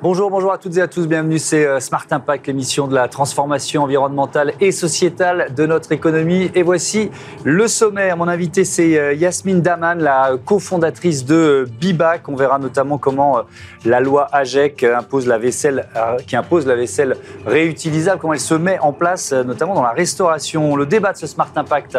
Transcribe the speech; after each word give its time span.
Bonjour, 0.00 0.30
bonjour 0.30 0.52
à 0.52 0.58
toutes 0.58 0.76
et 0.76 0.80
à 0.80 0.86
tous. 0.86 1.08
Bienvenue, 1.08 1.40
c'est 1.40 1.66
euh, 1.66 1.80
Smart 1.80 2.06
Impact, 2.08 2.46
l'émission 2.46 2.86
de 2.86 2.94
la 2.94 3.08
transformation 3.08 3.82
environnementale 3.82 4.52
et 4.60 4.70
sociétale 4.70 5.52
de 5.56 5.66
notre 5.66 5.90
économie. 5.90 6.52
Et 6.54 6.62
voici 6.62 7.10
le 7.42 7.66
sommaire. 7.66 8.16
Mon 8.16 8.28
invité, 8.28 8.64
c'est 8.64 8.96
euh, 8.96 9.12
Yasmine 9.14 9.60
Daman, 9.60 9.98
la 9.98 10.36
cofondatrice 10.44 11.24
de 11.24 11.68
Bibac. 11.80 12.28
On 12.28 12.36
verra 12.36 12.60
notamment 12.60 12.96
comment 12.96 13.38
euh, 13.38 13.42
la 13.84 13.98
loi 13.98 14.28
AGEC 14.30 14.84
impose 14.84 15.26
la 15.26 15.36
vaisselle, 15.36 15.88
qui 16.28 16.36
impose 16.36 16.64
la 16.64 16.76
vaisselle 16.76 17.16
réutilisable, 17.44 18.20
comment 18.20 18.34
elle 18.34 18.38
se 18.38 18.54
met 18.54 18.78
en 18.78 18.92
place, 18.92 19.32
notamment 19.32 19.74
dans 19.74 19.82
la 19.82 19.90
restauration. 19.90 20.76
Le 20.76 20.86
débat 20.86 21.12
de 21.12 21.18
ce 21.18 21.26
Smart 21.26 21.50
Impact, 21.56 21.98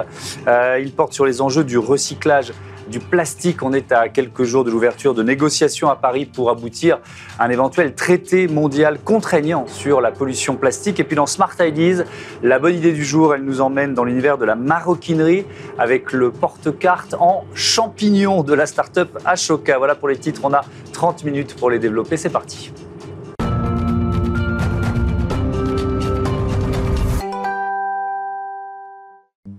il 0.79 0.91
porte 0.93 1.11
sur 1.11 1.25
les 1.25 1.41
enjeux 1.41 1.65
du 1.65 1.77
recyclage 1.77 2.53
du 2.89 2.99
plastique. 2.99 3.63
On 3.63 3.73
est 3.73 3.91
à 3.91 4.09
quelques 4.09 4.43
jours 4.43 4.63
de 4.63 4.71
l'ouverture 4.71 5.13
de 5.13 5.23
négociations 5.23 5.89
à 5.89 5.95
Paris 5.95 6.25
pour 6.25 6.49
aboutir 6.49 6.99
à 7.37 7.45
un 7.45 7.49
éventuel 7.49 7.93
traité 7.93 8.47
mondial 8.47 8.99
contraignant 9.03 9.65
sur 9.67 10.01
la 10.01 10.11
pollution 10.11 10.55
plastique. 10.55 10.99
Et 10.99 11.03
puis 11.03 11.15
dans 11.15 11.25
Smart 11.25 11.53
Ideas, 11.59 12.03
la 12.43 12.59
bonne 12.59 12.75
idée 12.75 12.91
du 12.91 13.03
jour, 13.03 13.35
elle 13.35 13.43
nous 13.43 13.61
emmène 13.61 13.93
dans 13.93 14.03
l'univers 14.03 14.37
de 14.37 14.45
la 14.45 14.55
maroquinerie 14.55 15.45
avec 15.77 16.11
le 16.11 16.31
porte-carte 16.31 17.15
en 17.19 17.45
champignons 17.53 18.43
de 18.43 18.53
la 18.53 18.65
start-up 18.65 19.17
Ashoka. 19.25 19.77
Voilà 19.77 19.95
pour 19.95 20.07
les 20.09 20.17
titres, 20.17 20.41
on 20.43 20.53
a 20.53 20.61
30 20.93 21.23
minutes 21.23 21.55
pour 21.55 21.69
les 21.69 21.79
développer. 21.79 22.17
C'est 22.17 22.29
parti. 22.29 22.71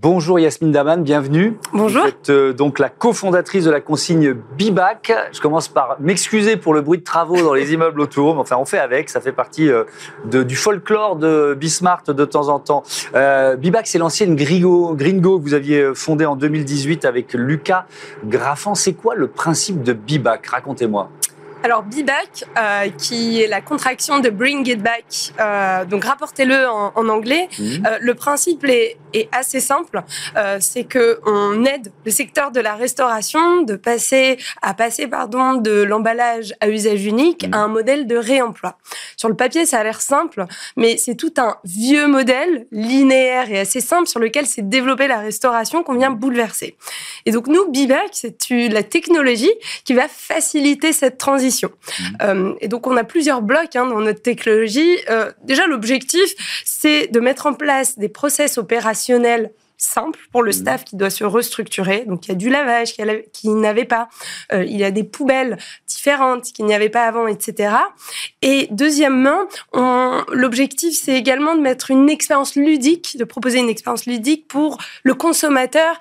Bonjour 0.01 0.39
Yasmine 0.39 0.71
Daman, 0.71 1.03
bienvenue. 1.03 1.59
Bonjour. 1.73 2.01
Vous 2.01 2.07
êtes 2.07 2.31
euh, 2.31 2.53
donc 2.53 2.79
la 2.79 2.89
cofondatrice 2.89 3.65
de 3.65 3.69
la 3.69 3.81
consigne 3.81 4.33
Bibac. 4.57 5.13
Je 5.31 5.39
commence 5.39 5.67
par 5.67 5.97
m'excuser 5.99 6.57
pour 6.57 6.73
le 6.73 6.81
bruit 6.81 6.97
de 6.97 7.03
travaux 7.03 7.39
dans 7.39 7.53
les 7.53 7.71
immeubles 7.75 8.01
autour, 8.01 8.33
mais 8.33 8.41
enfin 8.41 8.55
on 8.57 8.65
fait 8.65 8.79
avec, 8.79 9.11
ça 9.11 9.21
fait 9.21 9.31
partie 9.31 9.69
euh, 9.69 9.83
du 10.25 10.55
folklore 10.55 11.17
de 11.17 11.53
Bismart 11.53 12.01
de 12.07 12.25
temps 12.25 12.49
en 12.49 12.57
temps. 12.57 12.81
Euh, 13.13 13.55
Bibac, 13.55 13.85
c'est 13.85 13.99
l'ancienne 13.99 14.35
Gringo, 14.35 14.95
Gringo 14.95 15.37
que 15.37 15.43
vous 15.43 15.53
aviez 15.53 15.93
fondée 15.93 16.25
en 16.25 16.35
2018 16.35 17.05
avec 17.05 17.33
Lucas 17.33 17.85
Graffan. 18.25 18.73
C'est 18.73 18.93
quoi 18.93 19.13
le 19.13 19.27
principe 19.27 19.83
de 19.83 19.93
Bibac? 19.93 20.47
Racontez-moi. 20.47 21.11
Alors, 21.63 21.83
Be-Back, 21.83 22.45
euh, 22.57 22.89
qui 22.97 23.39
est 23.39 23.47
la 23.47 23.61
contraction 23.61 24.19
de 24.19 24.31
Bring 24.31 24.67
It 24.67 24.81
Back, 24.81 25.31
euh, 25.39 25.85
donc 25.85 26.05
rapportez-le 26.05 26.67
en, 26.67 26.91
en, 26.95 27.07
anglais. 27.07 27.49
Mhm. 27.59 27.85
Euh, 27.85 27.97
le 28.01 28.15
principe 28.15 28.63
est, 28.65 28.97
est 29.13 29.29
assez 29.31 29.59
simple, 29.59 30.01
euh, 30.37 30.57
c'est 30.59 30.85
que 30.85 31.19
on 31.23 31.63
aide 31.65 31.91
le 32.03 32.09
secteur 32.09 32.49
de 32.49 32.59
la 32.59 32.73
restauration 32.73 33.61
de 33.61 33.75
passer 33.75 34.37
à 34.63 34.73
passer 34.73 35.07
pardon 35.07 35.53
de 35.53 35.83
l'emballage 35.83 36.55
à 36.61 36.69
usage 36.69 37.05
unique 37.05 37.45
mhm. 37.45 37.53
à 37.53 37.57
un 37.57 37.67
modèle 37.67 38.07
de 38.07 38.15
réemploi. 38.15 38.79
Sur 39.15 39.29
le 39.29 39.35
papier, 39.35 39.67
ça 39.67 39.79
a 39.79 39.83
l'air 39.83 40.01
simple, 40.01 40.45
mais 40.77 40.97
c'est 40.97 41.15
tout 41.15 41.33
un 41.37 41.57
vieux 41.63 42.07
modèle 42.07 42.65
linéaire 42.71 43.51
et 43.51 43.59
assez 43.59 43.81
simple 43.81 44.07
sur 44.07 44.19
lequel 44.19 44.47
s'est 44.47 44.63
développée 44.63 45.07
la 45.07 45.19
restauration 45.19 45.83
qu'on 45.83 45.95
vient 45.95 46.09
bouleverser. 46.09 46.75
Et 47.27 47.31
donc 47.31 47.45
nous, 47.45 47.69
Be-Back, 47.71 48.09
c'est 48.13 48.35
la 48.69 48.81
technologie 48.81 49.51
qui 49.85 49.93
va 49.93 50.07
faciliter 50.07 50.91
cette 50.91 51.19
transition 51.19 51.50
Mhm. 51.51 52.17
Euh, 52.21 52.53
et 52.61 52.67
donc, 52.67 52.87
on 52.87 52.97
a 52.97 53.03
plusieurs 53.03 53.41
blocs 53.41 53.75
hein, 53.75 53.85
dans 53.85 53.99
notre 54.01 54.21
technologie. 54.21 54.97
Euh, 55.09 55.31
déjà, 55.43 55.67
l'objectif, 55.67 56.33
c'est 56.65 57.07
de 57.07 57.19
mettre 57.19 57.45
en 57.45 57.53
place 57.53 57.97
des 57.97 58.09
process 58.09 58.57
opérationnels 58.57 59.51
simple 59.81 60.19
pour 60.31 60.43
le 60.43 60.51
mmh. 60.51 60.53
staff 60.53 60.85
qui 60.85 60.95
doit 60.95 61.09
se 61.09 61.23
restructurer. 61.23 62.05
Donc 62.05 62.25
il 62.25 62.29
y 62.29 62.31
a 62.31 62.35
du 62.35 62.49
lavage 62.49 62.93
qui 63.33 63.49
n'avait 63.49 63.85
pas, 63.85 64.09
euh, 64.53 64.63
il 64.63 64.77
y 64.77 64.83
a 64.83 64.91
des 64.91 65.03
poubelles 65.03 65.57
différentes 65.87 66.43
qu'il 66.53 66.65
n'y 66.65 66.73
avait 66.73 66.89
pas 66.89 67.03
avant, 67.03 67.27
etc. 67.27 67.75
Et 68.41 68.67
deuxièmement, 68.71 69.41
l'objectif 70.31 70.99
c'est 71.01 71.15
également 71.15 71.55
de 71.55 71.61
mettre 71.61 71.91
une 71.91 72.09
expérience 72.09 72.55
ludique, 72.55 73.17
de 73.17 73.23
proposer 73.23 73.59
une 73.59 73.69
expérience 73.69 74.05
ludique 74.05 74.47
pour 74.47 74.77
le 75.03 75.13
consommateur 75.13 75.97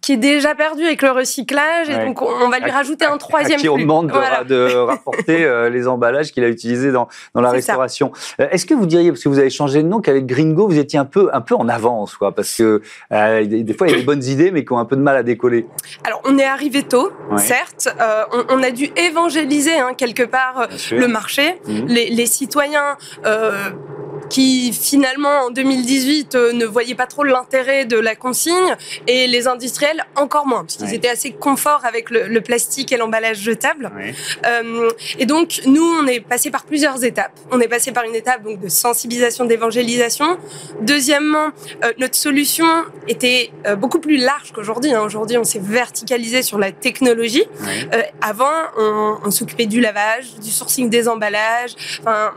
qui 0.00 0.12
est 0.12 0.18
déjà 0.18 0.54
perdu 0.54 0.84
avec 0.84 1.00
le 1.02 1.10
recyclage. 1.10 1.88
Et 1.88 2.04
donc 2.04 2.20
on 2.20 2.48
va 2.48 2.58
lui 2.58 2.70
rajouter 2.70 3.06
un 3.06 3.16
troisième. 3.16 3.58
À 3.58 3.62
qui 3.62 3.68
on 3.68 3.78
demande 3.78 4.08
de, 4.46 4.74
rapporter 4.84 5.44
euh, 5.44 5.70
les 5.70 5.88
emballages 5.88 6.32
qu'il 6.32 6.44
a 6.44 6.48
utilisés 6.48 6.92
dans, 6.92 7.08
dans 7.34 7.40
la 7.40 7.50
restauration. 7.50 8.12
Euh, 8.40 8.48
est-ce 8.50 8.66
que 8.66 8.74
vous 8.74 8.86
diriez, 8.86 9.10
parce 9.10 9.22
que 9.22 9.28
vous 9.28 9.38
avez 9.38 9.50
changé 9.50 9.82
de 9.82 9.88
nom, 9.88 10.00
qu'avec 10.00 10.26
Gringo 10.26 10.68
vous 10.68 10.78
étiez 10.78 10.98
un 10.98 11.04
peu 11.04 11.30
un 11.32 11.40
peu 11.40 11.54
en 11.54 11.68
avance, 11.68 12.16
quoi, 12.16 12.32
parce 12.32 12.54
que 12.54 12.82
euh, 13.14 13.44
des 13.44 13.74
fois, 13.74 13.86
il 13.86 13.92
y 13.92 13.94
a 13.94 13.98
des 13.98 14.04
bonnes 14.04 14.24
idées, 14.24 14.50
mais 14.50 14.64
qui 14.64 14.72
ont 14.72 14.78
un 14.78 14.84
peu 14.84 14.96
de 14.96 15.00
mal 15.00 15.16
à 15.16 15.22
décoller. 15.22 15.66
Alors, 16.04 16.20
on 16.24 16.38
est 16.38 16.44
arrivé 16.44 16.82
tôt, 16.82 17.12
certes. 17.36 17.88
Euh, 18.00 18.24
on, 18.48 18.62
a 18.62 18.70
dû 18.70 18.90
évangéliser 18.96 19.78
hein, 19.78 19.92
quelque 19.96 20.24
part 20.24 20.62
euh, 20.62 20.96
le 20.96 21.06
marché. 21.06 21.60
Mhm. 21.66 21.86
Les, 21.86 22.10
les, 22.10 22.26
citoyens 22.26 22.96
qui 24.30 24.72
finalement 24.72 25.46
en 25.46 25.50
2018 25.50 26.34
euh, 26.34 26.52
ne 26.52 26.64
voyaient 26.64 26.94
pas 26.94 27.06
trop 27.06 27.24
l'intérêt 27.24 27.84
de 27.84 27.98
la 27.98 28.14
consigne 28.14 28.76
et 29.06 29.26
les 29.26 29.48
industriels 29.48 30.04
encore 30.16 30.46
moins 30.46 30.64
parce 30.64 30.76
qu'ils 30.76 30.94
étaient 30.94 31.08
assez 31.08 31.32
confort 31.32 31.80
avec 31.84 32.10
le, 32.10 32.40
plastique 32.40 32.92
et 32.92 32.96
l'emballage 32.96 33.38
jetable. 33.38 33.90
Euh, 34.46 34.90
et 35.18 35.26
donc 35.26 35.60
nous 35.66 35.84
on 35.84 36.06
est 36.06 36.20
passé 36.20 36.50
par 36.50 36.64
plusieurs 36.64 37.04
étapes. 37.04 37.32
On 37.50 37.60
est 37.60 37.68
passé 37.68 37.92
par 37.92 38.04
une 38.04 38.14
étape 38.14 38.42
donc 38.42 38.60
de 38.60 38.68
sensibilisation, 38.68 39.44
d'évangélisation. 39.44 40.38
Deuxièmement, 40.80 41.48
euh, 41.84 41.92
notre 41.98 42.16
solution 42.16 42.66
était 43.08 43.50
euh, 43.66 43.76
beaucoup 43.76 44.00
plus 44.00 44.16
large 44.16 44.52
qu'aujourd'hui. 44.52 44.92
Hein. 44.92 45.02
Aujourd'hui 45.02 45.38
on 45.38 45.44
s'est 45.44 45.62
verticalisé 45.62 46.42
sur 46.42 46.58
la 46.58 46.72
technologie. 46.72 47.44
avant 48.20 48.44
on, 48.76 49.16
on 49.24 49.30
s'occupait 49.30 49.66
du 49.66 49.80
lavage, 49.80 50.34
du 50.42 50.50
sourcing 50.50 50.90
des 50.90 51.08
emballages, 51.08 51.74
enfin 52.00 52.32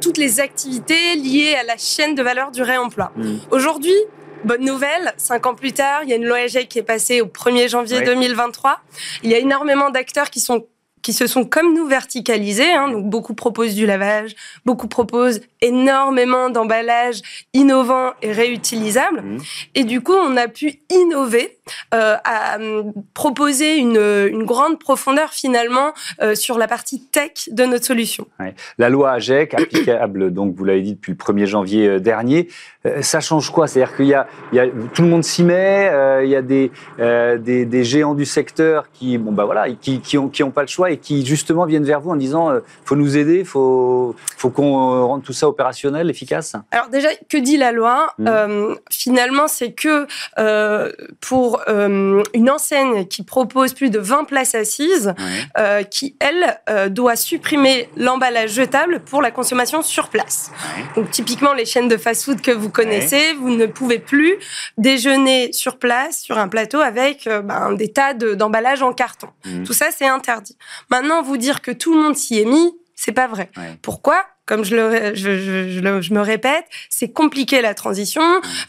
toutes 0.00 0.18
les 0.18 0.40
activités 0.40 1.16
liées 1.22 1.54
à 1.54 1.62
la 1.62 1.76
chaîne 1.76 2.14
de 2.14 2.22
valeur 2.22 2.50
du 2.50 2.62
réemploi. 2.62 3.12
Mm. 3.16 3.36
Aujourd'hui, 3.50 3.96
Bonne 4.44 4.64
nouvelle, 4.64 5.14
cinq 5.18 5.46
ans 5.46 5.54
plus 5.54 5.72
tard, 5.72 6.02
il 6.02 6.10
y 6.10 6.12
a 6.12 6.16
une 6.16 6.24
loi 6.24 6.40
EG 6.42 6.66
qui 6.66 6.80
est 6.80 6.82
passée 6.82 7.20
au 7.20 7.26
1er 7.26 7.68
janvier 7.68 8.02
2023. 8.02 8.80
Il 9.22 9.30
y 9.30 9.34
a 9.34 9.38
énormément 9.38 9.90
d'acteurs 9.90 10.30
qui 10.30 10.40
sont 10.40 10.66
qui 11.02 11.12
se 11.12 11.26
sont 11.26 11.44
comme 11.44 11.74
nous 11.74 11.86
verticalisés. 11.86 12.72
Hein, 12.72 12.88
donc 12.88 13.10
beaucoup 13.10 13.34
proposent 13.34 13.74
du 13.74 13.86
lavage, 13.86 14.34
beaucoup 14.64 14.86
proposent 14.86 15.40
énormément 15.60 16.48
d'emballages 16.48 17.20
innovants 17.52 18.12
et 18.22 18.32
réutilisables. 18.32 19.20
Mmh. 19.20 19.38
Et 19.74 19.84
du 19.84 20.00
coup, 20.00 20.12
on 20.12 20.36
a 20.36 20.48
pu 20.48 20.80
innover, 20.90 21.58
euh, 21.94 22.16
à 22.24 22.58
euh, 22.58 22.82
proposer 23.14 23.76
une, 23.76 23.96
une, 23.96 24.44
grande 24.44 24.78
profondeur 24.78 25.30
finalement 25.30 25.92
euh, 26.20 26.34
sur 26.34 26.58
la 26.58 26.66
partie 26.66 27.04
tech 27.06 27.48
de 27.50 27.64
notre 27.64 27.84
solution. 27.84 28.26
Ouais. 28.40 28.54
La 28.78 28.88
loi 28.88 29.12
AGEC, 29.12 29.54
applicable, 29.60 30.32
donc 30.32 30.54
vous 30.56 30.64
l'avez 30.64 30.82
dit 30.82 30.94
depuis 30.94 31.12
le 31.12 31.18
1er 31.18 31.46
janvier 31.46 31.86
euh, 31.86 32.00
dernier, 32.00 32.48
euh, 32.86 33.02
ça 33.02 33.20
change 33.20 33.50
quoi? 33.50 33.66
C'est-à-dire 33.66 33.96
qu'il 33.96 34.06
y, 34.06 34.56
y 34.56 34.58
a, 34.58 34.66
tout 34.92 35.02
le 35.02 35.08
monde 35.08 35.24
s'y 35.24 35.44
met, 35.44 35.90
il 36.24 36.30
y 36.30 36.36
a 36.36 36.42
des, 36.42 36.70
des, 36.98 37.64
des, 37.64 37.84
géants 37.84 38.14
du 38.14 38.24
secteur 38.24 38.90
qui, 38.92 39.18
bon 39.18 39.32
bah 39.32 39.44
voilà, 39.44 39.70
qui, 39.70 40.00
qui 40.00 40.18
ont, 40.18 40.28
qui 40.28 40.42
ont 40.42 40.50
pas 40.50 40.62
le 40.62 40.68
choix 40.68 40.90
et 40.90 40.96
qui 40.96 41.24
justement 41.24 41.64
viennent 41.64 41.84
vers 41.84 42.00
vous 42.00 42.10
en 42.10 42.16
disant 42.16 42.50
euh, 42.50 42.60
faut 42.84 42.96
nous 42.96 43.16
aider, 43.16 43.44
faut 43.44 44.14
faut 44.36 44.50
qu'on 44.50 44.94
euh, 44.94 45.04
rende 45.04 45.22
tout 45.22 45.32
ça 45.32 45.48
opérationnel, 45.48 46.10
efficace. 46.10 46.54
Alors 46.70 46.88
déjà, 46.88 47.08
que 47.28 47.36
dit 47.38 47.56
la 47.56 47.72
loi? 47.72 48.14
Mmh. 48.18 48.26
euh, 48.28 48.74
Finalement, 48.90 49.48
c'est 49.48 49.72
que 49.72 50.06
euh, 50.38 50.92
pour 51.20 51.61
euh, 51.68 52.22
une 52.34 52.50
enseigne 52.50 53.06
qui 53.06 53.22
propose 53.22 53.72
plus 53.72 53.90
de 53.90 53.98
20 53.98 54.24
places 54.24 54.54
assises, 54.54 55.14
ouais. 55.56 55.84
qui 55.90 56.16
elle 56.20 56.92
doit 56.92 57.16
supprimer 57.16 57.88
l'emballage 57.96 58.52
jetable 58.52 59.00
pour 59.00 59.22
la 59.22 59.30
consommation 59.30 59.82
sur 59.82 60.08
place. 60.08 60.50
Donc 60.96 61.10
typiquement 61.10 61.52
les 61.52 61.64
chaînes 61.64 61.88
de 61.88 61.96
fast-food 61.96 62.40
que 62.40 62.50
vous 62.50 62.70
connaissez, 62.70 63.34
vous 63.34 63.50
ne 63.50 63.66
pouvez 63.66 63.98
plus 63.98 64.36
déjeuner 64.78 65.52
sur 65.52 65.78
place 65.78 66.20
sur 66.20 66.38
un 66.38 66.48
plateau 66.48 66.80
avec 66.80 67.28
ben, 67.28 67.72
des 67.72 67.92
tas 67.92 68.14
d'emballages 68.14 68.82
en 68.82 68.92
carton. 68.92 69.28
Mmh. 69.44 69.64
Tout 69.64 69.72
ça, 69.72 69.86
c'est 69.96 70.06
interdit. 70.06 70.56
Maintenant, 70.90 71.22
vous 71.22 71.36
dire 71.36 71.62
que 71.62 71.70
tout 71.70 71.94
le 71.94 72.00
monde 72.00 72.16
s'y 72.16 72.40
est 72.40 72.44
mis, 72.44 72.74
c'est 72.94 73.12
pas 73.12 73.26
vrai. 73.26 73.50
Pourquoi? 73.82 74.24
Comme 74.46 74.64
je, 74.64 74.74
le, 74.74 75.14
je, 75.14 75.38
je, 75.38 76.00
je, 76.00 76.14
me 76.14 76.20
répète, 76.20 76.64
c'est 76.90 77.12
compliqué 77.12 77.62
la 77.62 77.74
transition 77.74 78.22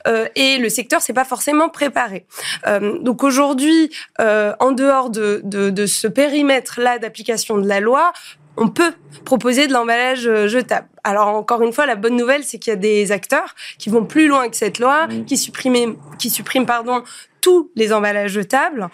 euh, 0.07 0.27
et 0.35 0.57
le 0.57 0.69
secteur 0.69 1.01
s'est 1.01 1.13
pas 1.13 1.25
forcément 1.25 1.69
préparé. 1.69 2.25
Euh, 2.67 2.99
donc 2.99 3.23
aujourd'hui, 3.23 3.89
euh, 4.21 4.53
en 4.59 4.71
dehors 4.71 5.09
de, 5.09 5.41
de, 5.43 5.69
de 5.69 5.85
ce 5.85 6.07
périmètre-là 6.07 6.99
d'application 6.99 7.57
de 7.57 7.67
la 7.67 7.79
loi, 7.79 8.13
on 8.57 8.69
peut 8.69 8.93
proposer 9.25 9.67
de 9.67 9.73
l'emballage 9.73 10.27
euh, 10.27 10.47
jetable. 10.47 10.87
Alors 11.03 11.29
encore 11.29 11.61
une 11.63 11.73
fois, 11.73 11.85
la 11.85 11.95
bonne 11.95 12.15
nouvelle, 12.15 12.43
c'est 12.43 12.59
qu'il 12.59 12.71
y 12.71 12.75
a 12.75 12.79
des 12.79 13.11
acteurs 13.11 13.55
qui 13.77 13.89
vont 13.89 14.05
plus 14.05 14.27
loin 14.27 14.49
que 14.49 14.55
cette 14.55 14.79
loi, 14.79 15.07
mmh. 15.07 15.25
qui 15.25 15.37
suppriment, 15.37 15.95
qui 16.19 16.29
suppriment 16.29 16.65
pardon 16.65 17.03
tous 17.41 17.71
les 17.75 17.93
emballages 17.93 18.31
jetables. 18.31 18.89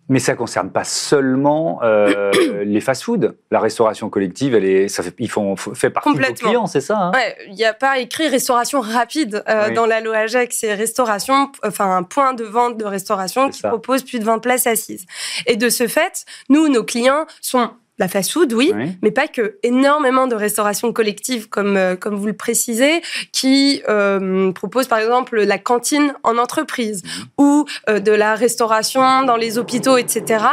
Mais 0.10 0.20
ça 0.20 0.36
concerne 0.36 0.72
pas 0.72 0.86
seulement 0.86 1.80
euh, 1.84 2.32
les 2.64 2.80
fast-foods. 2.80 3.34
La 3.52 3.60
restauration 3.60 4.10
collective, 4.10 4.56
elle 4.56 4.66
est, 4.66 4.88
ça 4.88 5.04
fait, 5.04 5.14
ils 5.20 5.30
font, 5.30 5.56
fait 5.56 5.90
partie 5.90 6.14
de 6.14 6.24
vos 6.24 6.34
clients, 6.34 6.66
c'est 6.66 6.82
ça 6.82 6.98
hein? 6.98 7.12
Ouais, 7.14 7.36
il 7.48 7.56
n'y 7.56 7.66
a 7.66 7.74
pas 7.74 8.00
écrit 8.00 8.28
restauration 8.28 8.80
rapide 8.80 9.44
euh, 9.50 9.68
oui. 9.68 9.74
dans 9.74 9.86
la 9.86 10.00
loi 10.00 10.18
AGEC, 10.18 10.54
c'est 10.54 10.74
restauration, 10.74 11.52
enfin 11.64 11.98
un 11.98 12.04
point 12.04 12.34
de 12.34 12.44
vente 12.44 12.78
de 12.78 12.86
restauration 12.86 13.50
qui 13.50 13.60
ça. 13.60 13.70
propose 13.70 14.04
plus 14.04 14.20
de 14.20 14.26
20 14.26 14.40
places 14.40 14.68
assises. 14.68 15.06
Et 15.46 15.58
de 15.58 15.70
ce 15.70 15.88
fait, 15.88 16.26
nous, 16.50 16.70
nos 16.70 16.84
clients 16.84 17.26
sont 17.42 17.70
la 18.00 18.08
fast-food, 18.08 18.54
oui, 18.54 18.74
mais 19.02 19.12
pas 19.12 19.28
que. 19.28 19.58
Énormément 19.64 20.28
de 20.28 20.36
restauration 20.36 20.94
collective, 20.94 21.50
comme, 21.50 21.78
euh, 21.78 21.96
comme 21.96 22.16
vous 22.16 22.28
le 22.28 22.34
précisez, 22.34 23.02
qui 23.32 23.82
euh, 23.90 24.52
proposent 24.52 24.88
par 24.88 25.00
exemple 25.00 25.42
la 25.42 25.58
cantine 25.58 26.14
en 26.24 26.38
entreprise 26.38 27.04
mhm. 27.04 27.26
ou 27.38 27.66
euh, 27.90 28.00
de 28.00 28.12
la 28.12 28.36
restauration 28.36 29.24
dans 29.24 29.36
les 29.36 29.58
hôpitaux, 29.58 29.98
etc. 29.98 30.46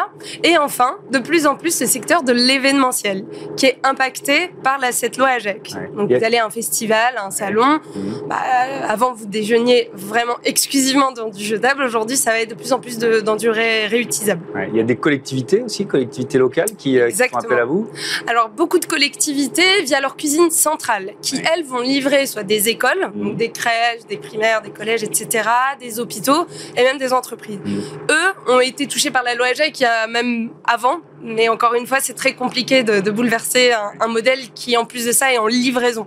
Et 0.42 0.56
enfin, 0.56 0.96
de 1.10 1.18
plus 1.18 1.46
en 1.46 1.56
plus, 1.56 1.80
le 1.80 1.86
secteur 1.86 2.22
de 2.22 2.32
l'événementiel, 2.32 3.24
qui 3.56 3.66
est 3.66 3.78
impacté 3.82 4.50
par 4.62 4.78
la, 4.78 4.92
cette 4.92 5.18
loi 5.18 5.28
AGEC. 5.28 5.74
Donc, 5.96 6.10
vous 6.10 6.24
allez 6.24 6.38
à 6.38 6.46
un 6.46 6.50
festival, 6.50 7.14
un 7.18 7.30
salon, 7.30 7.80
mhm. 7.94 8.28
bah, 8.28 8.36
avant, 8.88 9.12
vous 9.12 9.26
déjeuniez 9.26 9.90
vraiment 9.92 10.36
exclusivement 10.44 11.12
dans 11.12 11.28
du 11.28 11.44
jetable. 11.44 11.82
Aujourd'hui, 11.82 12.16
ça 12.16 12.30
va 12.30 12.40
être 12.40 12.50
de 12.50 12.54
plus 12.54 12.72
en 12.72 12.80
plus 12.80 12.98
d'endurée 12.98 13.86
réutilisable. 13.86 14.42
Il 14.70 14.76
y 14.76 14.80
a 14.80 14.84
des 14.84 14.96
collectivités 14.96 15.62
aussi, 15.62 15.86
collectivités 15.86 16.38
locales, 16.38 16.70
qui, 16.78 16.98
qui 17.08 17.33
à 17.36 17.64
vous 17.64 17.88
Alors, 18.26 18.48
beaucoup 18.48 18.78
de 18.78 18.86
collectivités 18.86 19.82
via 19.82 20.00
leur 20.00 20.16
cuisine 20.16 20.50
centrale, 20.50 21.12
qui, 21.22 21.40
elles, 21.52 21.64
vont 21.64 21.80
livrer 21.80 22.26
soit 22.26 22.42
des 22.42 22.68
écoles, 22.68 23.10
mmh. 23.14 23.22
donc 23.22 23.36
des 23.36 23.50
crèches, 23.50 24.06
des 24.08 24.16
primaires, 24.16 24.62
des 24.62 24.70
collèges, 24.70 25.02
etc., 25.02 25.48
des 25.80 26.00
hôpitaux 26.00 26.46
et 26.76 26.82
même 26.82 26.98
des 26.98 27.12
entreprises. 27.12 27.58
Mmh. 27.64 27.78
Eux 28.10 28.52
ont 28.52 28.60
été 28.60 28.86
touchés 28.86 29.10
par 29.10 29.22
la 29.22 29.34
loi 29.34 29.48
qui 29.72 29.84
a 29.84 30.06
même 30.06 30.50
avant, 30.64 31.00
mais 31.22 31.48
encore 31.48 31.74
une 31.74 31.86
fois, 31.86 31.98
c'est 32.00 32.14
très 32.14 32.34
compliqué 32.34 32.82
de, 32.82 33.10
bouleverser 33.10 33.72
un 34.00 34.08
modèle 34.08 34.50
qui, 34.54 34.76
en 34.76 34.84
plus 34.84 35.06
de 35.06 35.12
ça, 35.12 35.32
est 35.32 35.38
en 35.38 35.46
livraison. 35.46 36.06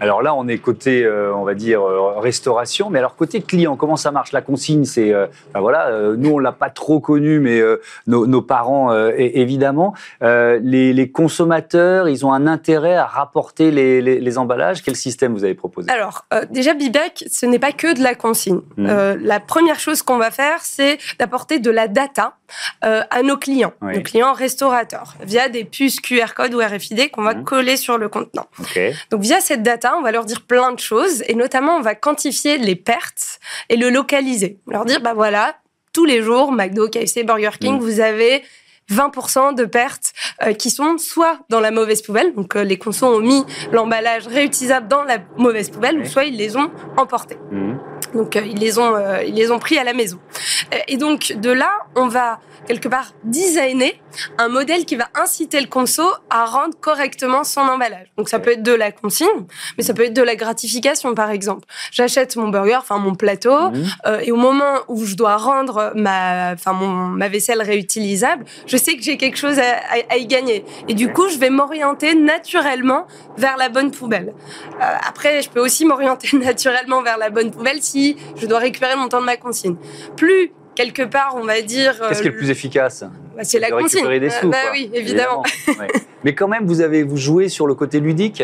Alors 0.00 0.22
là, 0.22 0.34
on 0.34 0.48
est 0.48 0.58
côté, 0.58 1.04
euh, 1.04 1.34
on 1.34 1.44
va 1.44 1.54
dire, 1.54 1.82
euh, 1.82 2.18
restauration, 2.18 2.88
mais 2.90 2.98
alors 2.98 3.16
côté 3.16 3.42
client, 3.42 3.76
comment 3.76 3.96
ça 3.96 4.10
marche? 4.10 4.32
La 4.32 4.40
consigne, 4.40 4.84
c'est, 4.84 5.12
euh, 5.12 5.26
ben 5.52 5.60
voilà, 5.60 5.90
nous 6.16 6.30
on 6.30 6.38
l'a 6.38 6.52
pas 6.52 6.70
trop 6.70 7.00
connu, 7.00 7.38
mais 7.38 7.60
nos, 8.06 8.42
parents, 8.42 8.94
évidemment. 9.16 9.94
Les, 10.20 11.10
consommateurs, 11.12 12.08
ils 12.08 12.24
ont 12.24 12.32
un 12.32 12.46
intérêt 12.46 12.94
à 12.94 13.06
rapporter 13.06 13.70
les, 13.70 14.38
emballages. 14.38 14.82
Quel 14.82 14.96
système 14.96 15.34
vous 15.34 15.44
avez 15.44 15.54
proposé? 15.54 15.90
Alors 15.90 16.24
déjà, 16.50 16.74
Bibac, 16.74 17.24
ce 17.30 17.46
n'est 17.46 17.58
pas 17.58 17.72
que 17.72 17.94
de 17.94 18.02
la 18.02 18.14
consigne. 18.14 18.60
Mmh. 18.76 18.86
la 19.20 19.40
première 19.40 19.78
chose 19.78 20.02
qu'on 20.02 20.18
va 20.18 20.30
faire, 20.30 20.60
c'est 20.60 20.98
d'apporter 21.18 21.58
de 21.58 21.70
la 21.70 21.88
data 21.88 22.34
à 22.82 23.22
nos 23.22 23.36
clients, 23.36 23.72
nos 23.82 24.02
clients 24.02 24.32
restaurateurs, 24.32 25.14
via 25.20 25.48
des 25.48 25.64
puces 25.64 26.00
QR 26.00 26.34
code 26.34 26.54
ou 26.54 26.58
RFID 26.58 27.10
qu'on 27.10 27.22
va 27.22 27.34
mmh. 27.34 27.44
coller 27.44 27.76
sur 27.76 27.98
le 27.98 28.08
contenant. 28.08 28.46
Donc 29.10 29.20
via 29.20 29.40
cette 29.40 29.62
data 29.62 29.94
on 29.96 30.02
va 30.02 30.12
leur 30.12 30.24
dire 30.24 30.42
plein 30.42 30.72
de 30.72 30.78
choses 30.78 31.22
et 31.26 31.34
notamment 31.34 31.76
on 31.76 31.80
va 31.80 31.94
quantifier 31.94 32.58
les 32.58 32.76
pertes 32.76 33.40
et 33.68 33.76
le 33.76 33.90
localiser. 33.90 34.58
Leur 34.66 34.84
dire 34.84 35.00
bah 35.00 35.14
voilà, 35.14 35.56
tous 35.92 36.04
les 36.04 36.22
jours 36.22 36.52
McDo, 36.52 36.88
KFC, 36.88 37.24
Burger 37.24 37.50
King, 37.60 37.76
mm. 37.76 37.80
vous 37.80 38.00
avez 38.00 38.42
20% 38.90 39.54
de 39.54 39.64
pertes 39.64 40.12
euh, 40.42 40.52
qui 40.52 40.70
sont 40.70 40.98
soit 40.98 41.38
dans 41.48 41.60
la 41.60 41.70
mauvaise 41.70 42.02
poubelle, 42.02 42.34
donc 42.34 42.56
euh, 42.56 42.64
les 42.64 42.76
consos 42.76 43.06
ont 43.06 43.20
mis 43.20 43.44
l'emballage 43.72 44.26
réutilisable 44.26 44.88
dans 44.88 45.04
la 45.04 45.18
mauvaise 45.36 45.70
poubelle, 45.70 45.98
ou 45.98 46.04
soit 46.04 46.24
ils 46.24 46.36
les 46.36 46.56
ont 46.56 46.70
emportés. 46.96 47.36
Mm. 47.52 47.74
Donc 48.14 48.36
euh, 48.36 48.42
ils 48.44 48.58
les 48.58 48.78
ont 48.78 48.94
ils 49.26 49.34
les 49.34 49.50
ont 49.50 49.58
pris 49.58 49.78
à 49.78 49.84
la 49.84 49.92
maison. 49.92 50.18
Et 50.88 50.96
donc 50.96 51.32
de 51.36 51.50
là, 51.50 51.70
on 51.96 52.08
va 52.08 52.40
quelque 52.66 52.88
part 52.88 53.12
designer 53.24 54.00
un 54.38 54.48
modèle 54.48 54.84
qui 54.84 54.96
va 54.96 55.08
inciter 55.20 55.60
le 55.60 55.66
conso 55.66 56.02
à 56.30 56.44
rendre 56.44 56.74
correctement 56.80 57.44
son 57.44 57.60
emballage. 57.60 58.08
Donc 58.16 58.28
ça 58.28 58.38
peut 58.38 58.52
être 58.52 58.62
de 58.62 58.72
la 58.72 58.92
consigne, 58.92 59.46
mais 59.76 59.84
ça 59.84 59.94
peut 59.94 60.04
être 60.04 60.14
de 60.14 60.22
la 60.22 60.36
gratification 60.36 61.14
par 61.14 61.30
exemple. 61.30 61.66
J'achète 61.90 62.36
mon 62.36 62.48
burger, 62.48 62.76
enfin 62.76 62.98
mon 62.98 63.14
plateau, 63.14 63.70
mmh. 63.70 63.84
euh, 64.06 64.20
et 64.20 64.32
au 64.32 64.36
moment 64.36 64.80
où 64.88 65.04
je 65.04 65.14
dois 65.14 65.36
rendre 65.36 65.92
ma, 65.94 66.52
enfin 66.52 66.72
mon, 66.72 66.88
ma 66.88 67.28
vaisselle 67.28 67.62
réutilisable, 67.62 68.44
je 68.66 68.76
sais 68.76 68.96
que 68.96 69.02
j'ai 69.02 69.16
quelque 69.16 69.38
chose 69.38 69.58
à, 69.58 70.16
y 70.16 70.26
gagner. 70.26 70.64
Et 70.88 70.94
du 70.94 71.12
coup, 71.12 71.28
je 71.28 71.38
vais 71.38 71.50
m'orienter 71.50 72.14
naturellement 72.14 73.06
vers 73.36 73.56
la 73.56 73.68
bonne 73.68 73.90
poubelle. 73.90 74.34
Euh, 74.80 74.94
après, 75.08 75.42
je 75.42 75.50
peux 75.50 75.60
aussi 75.60 75.84
m'orienter 75.84 76.36
naturellement 76.36 77.02
vers 77.02 77.18
la 77.18 77.30
bonne 77.30 77.50
poubelle 77.50 77.82
si 77.82 77.99
je 78.36 78.46
dois 78.46 78.58
récupérer 78.58 78.96
mon 78.96 79.08
temps 79.08 79.20
de 79.20 79.26
ma 79.26 79.36
consigne. 79.36 79.76
Plus 80.16 80.52
quelque 80.74 81.02
part, 81.02 81.34
on 81.36 81.44
va 81.44 81.60
dire. 81.62 81.98
Qu'est-ce 82.08 82.22
qui 82.22 82.28
est 82.28 82.30
le 82.30 82.36
euh, 82.36 82.38
plus 82.38 82.50
efficace 82.50 83.04
bah, 83.36 83.44
C'est 83.44 83.58
la 83.58 83.70
consigne. 83.70 84.06
Des 84.18 84.26
euh, 84.26 84.40
sous, 84.40 84.50
bah, 84.50 84.58
oui, 84.72 84.90
évidemment. 84.94 85.42
Mais 86.24 86.34
quand 86.34 86.48
même, 86.48 86.66
vous 86.66 86.80
avez 86.80 87.02
vous 87.02 87.16
joué 87.16 87.48
sur 87.48 87.66
le 87.66 87.74
côté 87.74 88.00
ludique. 88.00 88.42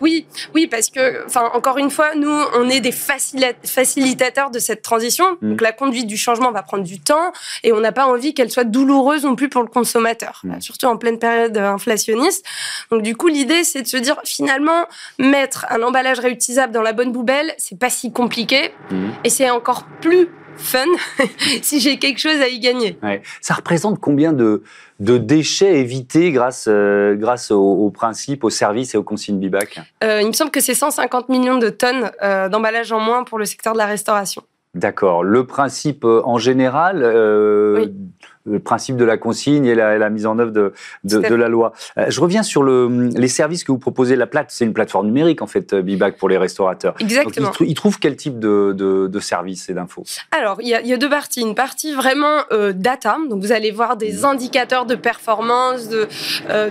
Oui, 0.00 0.26
oui, 0.54 0.66
parce 0.66 0.90
que, 0.90 1.24
enfin, 1.26 1.50
encore 1.54 1.78
une 1.78 1.90
fois, 1.90 2.14
nous, 2.14 2.30
on 2.54 2.68
est 2.68 2.80
des 2.80 2.92
facilitateurs 2.92 4.50
de 4.50 4.58
cette 4.58 4.82
transition. 4.82 5.36
Mm. 5.40 5.50
Donc, 5.50 5.60
la 5.60 5.72
conduite 5.72 6.06
du 6.06 6.16
changement 6.16 6.52
va 6.52 6.62
prendre 6.62 6.84
du 6.84 7.00
temps 7.00 7.32
et 7.62 7.72
on 7.72 7.80
n'a 7.80 7.92
pas 7.92 8.06
envie 8.06 8.34
qu'elle 8.34 8.50
soit 8.50 8.64
douloureuse 8.64 9.24
non 9.24 9.36
plus 9.36 9.48
pour 9.48 9.62
le 9.62 9.68
consommateur, 9.68 10.40
mm. 10.44 10.60
surtout 10.60 10.86
en 10.86 10.96
pleine 10.96 11.18
période 11.18 11.56
inflationniste. 11.56 12.44
Donc, 12.90 13.02
du 13.02 13.16
coup, 13.16 13.28
l'idée, 13.28 13.64
c'est 13.64 13.82
de 13.82 13.88
se 13.88 13.96
dire, 13.96 14.16
finalement, 14.24 14.86
mettre 15.18 15.66
un 15.70 15.82
emballage 15.82 16.18
réutilisable 16.18 16.72
dans 16.72 16.82
la 16.82 16.92
bonne 16.92 17.12
poubelle, 17.12 17.54
c'est 17.58 17.78
pas 17.78 17.90
si 17.90 18.12
compliqué 18.12 18.72
mm. 18.90 19.08
et 19.24 19.30
c'est 19.30 19.50
encore 19.50 19.84
plus 20.00 20.28
fun 20.56 20.84
si 21.62 21.80
j'ai 21.80 21.98
quelque 21.98 22.18
chose 22.18 22.40
à 22.40 22.48
y 22.48 22.58
gagner. 22.58 22.98
Ça 23.40 23.54
représente 23.54 24.00
combien 24.00 24.32
de, 24.32 24.62
de 25.00 25.18
déchets 25.18 25.80
évités 25.80 26.32
grâce, 26.32 26.66
euh, 26.68 27.14
grâce 27.14 27.50
au, 27.50 27.90
principe, 27.90 28.44
au 28.44 28.50
service 28.50 28.94
et 28.94 28.98
aux 28.98 29.02
consignes 29.02 29.38
BIBAC? 29.38 29.80
Euh, 30.02 30.20
Il 30.22 30.28
me 30.28 30.32
semble 30.32 30.50
que 30.50 30.60
c'est 30.60 30.74
150 30.74 31.28
millions 31.28 31.58
de 31.58 31.68
tonnes 31.68 32.10
euh, 32.22 32.48
d'emballage 32.48 32.92
en 32.92 33.00
moins 33.00 33.24
pour 33.24 33.38
le 33.38 33.44
secteur 33.44 33.72
de 33.72 33.78
la 33.78 33.86
restauration. 33.86 34.42
D'accord. 34.74 35.22
Le 35.22 35.46
principe 35.46 36.04
en 36.04 36.38
général, 36.38 37.02
le 38.46 38.58
principe 38.58 38.96
de 38.96 39.04
la 39.04 39.16
consigne 39.16 39.66
et 39.66 39.74
la, 39.74 40.10
mise 40.10 40.26
en 40.26 40.38
œuvre 40.38 40.50
de, 40.50 40.72
de, 41.04 41.34
la 41.34 41.48
loi. 41.48 41.72
Euh, 41.98 42.06
je 42.08 42.20
reviens 42.20 42.42
sur 42.42 42.62
le, 42.62 43.08
les 43.14 43.28
services 43.28 43.64
que 43.64 43.72
vous 43.72 43.78
proposez. 43.78 44.16
La 44.16 44.26
plate, 44.26 44.48
c'est 44.50 44.64
une 44.64 44.74
plateforme 44.74 45.06
numérique 45.06 45.42
en 45.42 45.46
fait, 45.46 45.72
euh, 45.72 45.82
Bibac 45.82 46.18
pour 46.18 46.28
les 46.28 46.36
restaurateurs. 46.36 46.94
Exactement. 47.00 47.48
Donc, 47.48 47.60
ils, 47.60 47.74
trouvent 47.74 47.98
quel 47.98 48.16
type 48.16 48.38
de, 48.38 48.72
de, 48.72 49.20
services 49.20 49.68
et 49.70 49.74
d'infos? 49.74 50.04
Alors, 50.30 50.60
il 50.60 50.68
y, 50.68 50.74
a, 50.74 50.80
il 50.82 50.88
y, 50.88 50.92
a, 50.92 50.96
deux 50.96 51.08
parties. 51.08 51.40
Une 51.40 51.54
partie 51.54 51.94
vraiment 51.94 52.42
euh, 52.52 52.72
data, 52.72 53.16
donc 53.28 53.42
vous 53.42 53.52
allez 53.52 53.70
voir 53.70 53.96
des 53.96 54.22
mmh. 54.22 54.24
indicateurs 54.24 54.86
de 54.86 54.94
performance, 54.94 55.88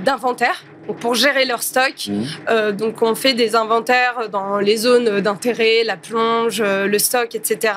d'inventaire 0.05 0.63
pour 0.99 1.15
gérer 1.15 1.45
leur 1.45 1.63
stock. 1.63 1.93
Mmh. 2.07 2.23
Euh, 2.49 2.71
donc 2.71 3.01
on 3.01 3.15
fait 3.15 3.33
des 3.33 3.55
inventaires 3.55 4.29
dans 4.29 4.59
les 4.59 4.77
zones 4.77 5.21
d'intérêt, 5.21 5.83
la 5.83 5.97
plonge, 5.97 6.61
euh, 6.61 6.87
le 6.87 6.99
stock, 6.99 7.35
etc. 7.35 7.73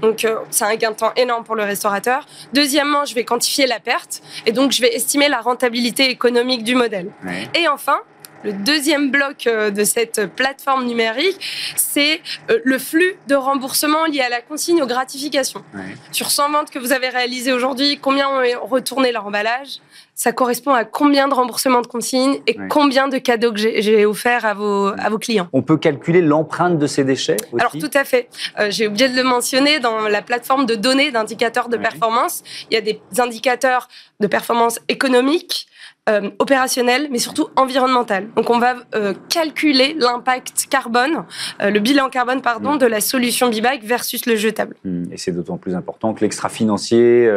Donc 0.00 0.24
euh, 0.24 0.36
c'est 0.50 0.64
un 0.64 0.74
gain 0.76 0.90
de 0.90 0.96
temps 0.96 1.12
énorme 1.16 1.44
pour 1.44 1.54
le 1.54 1.64
restaurateur. 1.64 2.26
Deuxièmement, 2.52 3.04
je 3.04 3.14
vais 3.14 3.24
quantifier 3.24 3.66
la 3.66 3.80
perte 3.80 4.22
et 4.46 4.52
donc 4.52 4.72
je 4.72 4.82
vais 4.82 4.94
estimer 4.94 5.28
la 5.28 5.40
rentabilité 5.40 6.10
économique 6.10 6.64
du 6.64 6.74
modèle. 6.74 7.10
Et 7.54 7.68
enfin, 7.68 7.98
le 8.42 8.52
deuxième 8.52 9.10
bloc 9.10 9.44
de 9.46 9.84
cette 9.84 10.26
plateforme 10.34 10.84
numérique, 10.84 11.38
c'est 11.76 12.20
le 12.64 12.78
flux 12.78 13.16
de 13.26 13.34
remboursement 13.34 14.04
lié 14.06 14.20
à 14.20 14.28
la 14.28 14.40
consigne 14.40 14.82
aux 14.82 14.86
gratifications. 14.86 15.64
Sur 16.12 16.30
100 16.30 16.50
ventes 16.50 16.70
que 16.70 16.78
vous 16.78 16.92
avez 16.92 17.08
réalisées 17.08 17.52
aujourd'hui, 17.52 17.98
combien 18.00 18.28
ont 18.28 18.66
retourné 18.66 19.12
leur 19.12 19.26
emballage? 19.26 19.80
Ça 20.14 20.32
correspond 20.32 20.72
à 20.72 20.84
combien 20.84 21.28
de 21.28 21.34
remboursements 21.34 21.80
de 21.80 21.86
consigne 21.86 22.40
et 22.46 22.56
combien 22.68 23.08
de 23.08 23.18
cadeaux 23.18 23.52
que 23.52 23.58
j'ai 23.58 24.06
offerts 24.06 24.44
à 24.44 24.54
vos, 24.54 24.86
à 24.98 25.08
vos 25.10 25.18
clients. 25.18 25.48
On 25.52 25.62
peut 25.62 25.76
calculer 25.76 26.20
l'empreinte 26.20 26.78
de 26.78 26.86
ces 26.86 27.04
déchets 27.04 27.36
aussi 27.52 27.60
Alors 27.60 27.72
tout 27.72 27.90
à 27.92 28.04
fait. 28.04 28.28
Euh, 28.58 28.70
j'ai 28.70 28.86
oublié 28.86 29.08
de 29.08 29.16
le 29.16 29.24
mentionner, 29.24 29.80
dans 29.80 30.08
la 30.08 30.22
plateforme 30.22 30.66
de 30.66 30.74
données 30.74 31.10
d'indicateurs 31.10 31.68
de 31.68 31.76
performance, 31.76 32.42
il 32.70 32.74
y 32.74 32.76
a 32.76 32.80
des 32.80 33.00
indicateurs 33.18 33.88
de 34.20 34.26
performance 34.26 34.80
économique, 34.88 35.66
euh, 36.06 36.28
opérationnel, 36.38 37.08
mais 37.10 37.18
surtout 37.18 37.48
environnemental. 37.56 38.28
Donc 38.36 38.50
on 38.50 38.58
va 38.58 38.74
euh, 38.94 39.14
calculer 39.30 39.96
l'impact 39.98 40.66
carbone, 40.68 41.24
euh, 41.62 41.70
le 41.70 41.80
bilan 41.80 42.10
carbone 42.10 42.42
pardon, 42.42 42.74
mm. 42.74 42.78
de 42.78 42.84
la 42.84 43.00
solution 43.00 43.48
Bibac 43.48 43.82
versus 43.82 44.26
le 44.26 44.36
jetable. 44.36 44.76
Mm. 44.84 45.04
Et 45.12 45.16
c'est 45.16 45.32
d'autant 45.32 45.56
plus 45.56 45.74
important 45.74 46.12
que 46.12 46.20
l'extra-financier 46.20 47.30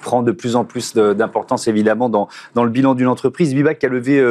prend 0.00 0.22
de 0.22 0.30
plus 0.30 0.54
en 0.54 0.64
plus 0.64 0.94
d'importance 0.94 1.66
évidemment 1.66 2.08
dans, 2.08 2.28
dans 2.54 2.62
le 2.62 2.70
bilan 2.70 2.94
d'une 2.94 3.08
entreprise. 3.08 3.52
Bibac 3.52 3.82
a 3.82 3.88
levé 3.88 4.24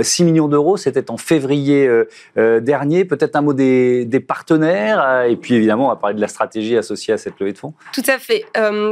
6 0.00 0.22
millions 0.22 0.46
d'euros, 0.46 0.76
c'était 0.76 1.10
en 1.10 1.16
février 1.16 1.90
dernier. 2.36 3.04
Peut-être 3.04 3.34
un 3.34 3.40
mot 3.40 3.52
des, 3.52 4.04
des 4.04 4.20
partenaires 4.20 5.24
et 5.24 5.34
puis 5.34 5.54
évidemment 5.54 5.86
on 5.86 5.88
va 5.88 5.96
parler 5.96 6.14
de 6.14 6.20
la 6.20 6.28
stratégie 6.28 6.76
associée 6.76 7.14
à 7.14 7.18
cette 7.18 7.40
levée 7.40 7.52
de 7.52 7.58
fonds. 7.58 7.74
Tout 7.92 8.02
à 8.06 8.20
fait. 8.20 8.44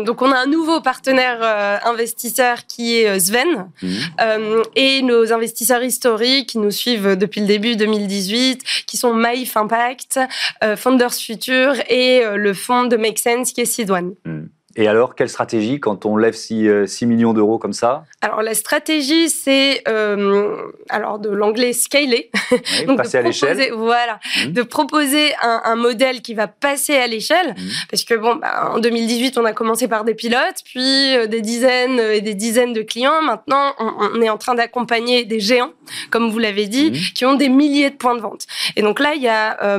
donc 0.04 0.20
on 0.20 0.32
a 0.32 0.38
un 0.38 0.46
nouveau 0.46 0.80
partenaire 0.80 1.80
investisseur 1.84 2.66
qui 2.66 2.96
est 2.96 3.20
Sven. 3.20 3.68
Mm. 3.80 3.88
Euh, 4.20 4.62
et 4.76 5.02
nos 5.02 5.32
investisseurs 5.32 5.82
historiques 5.82 6.50
qui 6.50 6.58
nous 6.58 6.70
suivent 6.70 7.16
depuis 7.16 7.40
le 7.40 7.46
début 7.46 7.76
2018, 7.76 8.62
qui 8.86 8.96
sont 8.96 9.14
Maïf 9.14 9.56
Impact, 9.56 10.20
euh, 10.62 10.76
Founders 10.76 11.14
Future 11.14 11.74
et 11.88 12.24
euh, 12.24 12.36
le 12.36 12.54
fonds 12.54 12.84
de 12.84 12.96
Make 12.96 13.18
Sense 13.18 13.52
qui 13.52 13.62
est. 13.62 13.72
Hmm. 13.82 14.46
Et 14.76 14.88
alors, 14.88 15.14
quelle 15.14 15.28
stratégie 15.28 15.80
quand 15.80 16.06
on 16.06 16.16
lève 16.16 16.34
6, 16.34 16.66
euh, 16.66 16.86
millions 17.02 17.34
d'euros 17.34 17.58
comme 17.58 17.72
ça? 17.72 18.04
Alors, 18.22 18.42
la 18.42 18.54
stratégie, 18.54 19.28
c'est 19.28 19.82
euh, 19.86 20.56
alors 20.88 21.18
de 21.18 21.28
l'anglais 21.28 21.72
scaler. 21.72 22.30
Donc, 22.86 22.96
passer 22.96 23.18
à 23.18 23.22
l'échelle. 23.22 23.72
Voilà, 23.74 24.18
mmh. 24.46 24.52
de 24.52 24.62
proposer 24.62 25.32
un, 25.42 25.76
modèle 25.76 26.22
qui 26.22 26.34
va 26.34 26.46
passer 26.46 26.96
à 26.96 27.06
l'échelle. 27.06 27.50
Mmh. 27.50 27.62
Parce 27.90 28.04
que, 28.04 28.14
bon, 28.14 28.36
bah, 28.36 28.72
en 28.74 28.78
2018, 28.78 29.36
on 29.38 29.44
a 29.44 29.52
commencé 29.52 29.88
par 29.88 30.04
des 30.04 30.14
pilotes, 30.14 30.62
puis 30.64 31.16
euh, 31.16 31.26
des 31.26 31.42
dizaines 31.42 31.98
et 31.98 32.20
des 32.20 32.34
dizaines 32.34 32.72
de 32.72 32.82
clients. 32.82 33.20
Maintenant, 33.22 33.74
on, 33.78 34.22
est 34.22 34.30
en 34.30 34.38
train 34.38 34.54
d'accompagner 34.54 35.24
des 35.24 35.40
géants, 35.40 35.72
comme 36.10 36.30
vous 36.30 36.38
l'avez 36.38 36.66
dit, 36.66 36.92
mmh. 36.92 37.14
qui 37.14 37.24
ont 37.26 37.34
des 37.34 37.48
milliers 37.48 37.90
de 37.90 37.96
points 37.96 38.14
de 38.14 38.20
vente. 38.20 38.46
Et 38.76 38.82
donc 38.82 39.00
là, 39.00 39.14
il 39.14 39.22
y 39.22 39.28
a 39.28 39.78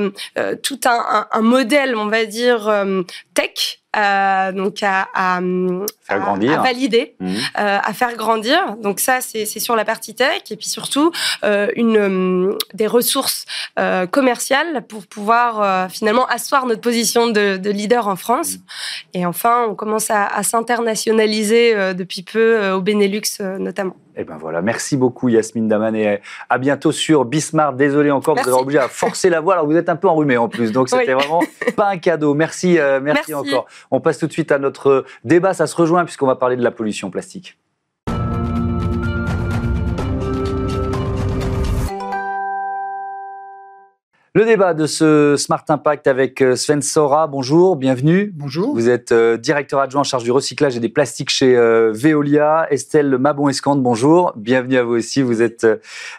tout 0.61 0.79
un, 0.85 1.27
un, 1.31 1.41
modèle, 1.41 1.95
on 1.95 2.07
va 2.07 2.25
dire, 2.25 2.85
tech 3.33 3.82
euh, 3.95 4.51
donc 4.51 4.81
à, 4.83 5.07
à, 5.13 5.39
faire 6.01 6.19
grandir. 6.19 6.59
à 6.59 6.63
valider, 6.63 7.15
mmh. 7.19 7.27
euh, 7.59 7.79
à 7.83 7.93
faire 7.93 8.15
grandir. 8.15 8.75
Donc 8.81 8.99
ça, 8.99 9.19
c'est 9.21 9.45
sur 9.45 9.75
la 9.75 9.85
partie 9.85 10.15
tech 10.15 10.43
et 10.51 10.55
puis 10.55 10.67
surtout 10.67 11.11
euh, 11.43 11.67
une, 11.75 11.97
euh, 11.97 12.57
des 12.73 12.87
ressources 12.87 13.45
euh, 13.79 14.05
commerciales 14.07 14.85
pour 14.87 15.05
pouvoir 15.07 15.61
euh, 15.61 15.87
finalement 15.89 16.25
asseoir 16.27 16.65
notre 16.65 16.81
position 16.81 17.27
de, 17.27 17.57
de 17.57 17.69
leader 17.69 18.07
en 18.07 18.15
France. 18.15 18.53
Mmh. 18.53 18.59
Et 19.15 19.25
enfin, 19.25 19.65
on 19.69 19.75
commence 19.75 20.09
à, 20.09 20.25
à 20.25 20.43
s'internationaliser 20.43 21.93
depuis 21.93 22.23
peu 22.23 22.71
au 22.71 22.81
Benelux 22.81 23.39
notamment. 23.59 23.95
Eh 24.15 24.23
ben 24.23 24.37
voilà, 24.37 24.61
merci 24.61 24.95
beaucoup 24.95 25.29
Yasmine 25.29 25.67
Daman 25.67 25.95
et 25.95 26.21
à 26.49 26.57
bientôt 26.57 26.91
sur 26.91 27.25
Bismarck. 27.25 27.75
Désolé 27.75 28.11
encore, 28.11 28.35
vous 28.35 28.47
avez 28.47 28.61
obligé 28.61 28.79
à 28.79 28.87
forcer 28.87 29.29
la 29.29 29.41
voix. 29.41 29.53
Alors 29.53 29.65
vous 29.65 29.75
êtes 29.75 29.89
un 29.89 29.95
peu 29.95 30.07
enrhumé 30.07 30.37
en 30.37 30.49
plus, 30.49 30.71
donc 30.71 30.89
c'était 30.89 31.13
vraiment 31.13 31.41
pas 31.75 31.89
un 31.89 31.97
cadeau. 31.97 32.33
Merci, 32.33 32.77
euh, 32.77 32.99
merci, 33.01 33.33
encore. 33.33 33.65
On 33.89 33.99
passe 33.99 34.19
tout 34.19 34.27
de 34.27 34.31
suite 34.31 34.51
à 34.51 34.59
notre 34.59 35.05
débat. 35.23 35.53
Ça 35.53 35.67
se 35.67 35.75
rejoint 35.75 36.05
puisqu'on 36.05 36.27
va 36.27 36.35
parler 36.35 36.55
de 36.55 36.63
la 36.63 36.71
pollution 36.71 37.09
plastique. 37.09 37.57
Le 44.35 44.45
débat 44.45 44.73
de 44.73 44.87
ce 44.87 45.35
Smart 45.37 45.63
Impact 45.69 46.07
avec 46.07 46.41
euh, 46.41 46.55
Sven 46.55 46.81
Sora. 46.81 47.27
Bonjour, 47.27 47.75
bienvenue. 47.75 48.31
Bonjour. 48.33 48.73
Vous 48.73 48.89
êtes 48.89 49.11
euh, 49.11 49.37
directeur 49.37 49.79
adjoint 49.79 50.01
en 50.01 50.03
charge 50.03 50.23
du 50.23 50.31
recyclage 50.31 50.75
et 50.75 50.79
des 50.79 50.89
plastiques 50.89 51.29
chez 51.29 51.55
euh, 51.55 51.91
Veolia. 51.93 52.65
Estelle 52.71 53.19
Mabon-Escande, 53.19 53.83
bonjour. 53.83 54.33
Bienvenue 54.35 54.77
à 54.77 54.83
vous 54.83 54.93
aussi. 54.93 55.21
Vous 55.21 55.43
êtes 55.43 55.67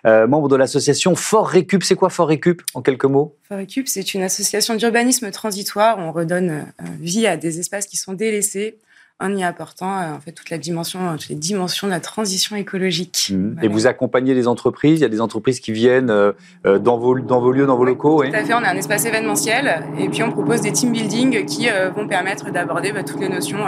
membre 0.04 0.46
de 0.46 0.54
l'association 0.54 1.16
Fort 1.16 1.48
Récup. 1.48 1.82
C'est 1.82 1.96
quoi 1.96 2.08
Fort 2.08 2.28
Récup 2.28 2.62
en 2.74 2.82
quelques 2.82 3.04
mots? 3.04 3.34
Fort 3.48 3.58
Récup, 3.58 3.88
c'est 3.88 4.14
une 4.14 4.22
association 4.22 4.76
d'urbanisme 4.76 5.32
transitoire. 5.32 5.98
On 5.98 6.12
redonne 6.12 6.66
vie 7.00 7.26
à 7.26 7.36
des 7.36 7.58
espaces 7.58 7.86
qui 7.86 7.96
sont 7.96 8.12
délaissés 8.12 8.78
en 9.20 9.36
y 9.36 9.44
apportant 9.44 10.00
euh, 10.00 10.16
en 10.16 10.20
fait 10.20 10.32
toute 10.32 10.50
la 10.50 10.58
dimension, 10.58 10.98
toutes 11.12 11.28
les 11.28 11.36
dimensions 11.36 11.86
de 11.86 11.92
la 11.92 12.00
transition 12.00 12.56
écologique. 12.56 13.30
Mmh. 13.32 13.62
Et 13.62 13.68
vous 13.68 13.86
accompagnez 13.86 14.34
les 14.34 14.48
entreprises. 14.48 14.98
Il 14.98 15.02
y 15.02 15.06
a 15.06 15.08
des 15.08 15.20
entreprises 15.20 15.60
qui 15.60 15.72
viennent 15.72 16.10
euh, 16.10 16.32
euh, 16.66 16.78
dans, 16.78 16.98
vos, 16.98 17.18
dans 17.18 17.40
vos 17.40 17.52
lieux, 17.52 17.66
dans 17.66 17.76
vos 17.76 17.84
locaux. 17.84 18.24
Tout 18.24 18.34
à 18.34 18.42
fait. 18.44 18.54
On 18.54 18.58
a 18.58 18.70
un 18.70 18.76
espace 18.76 19.04
événementiel 19.04 19.84
et 19.98 20.08
puis 20.08 20.22
on 20.22 20.32
propose 20.32 20.60
des 20.60 20.72
team 20.72 20.92
building 20.92 21.44
qui 21.44 21.68
vont 21.94 22.08
permettre 22.08 22.50
d'aborder 22.50 22.92
bah, 22.92 23.02
toutes 23.04 23.20
les 23.20 23.28
notions 23.28 23.58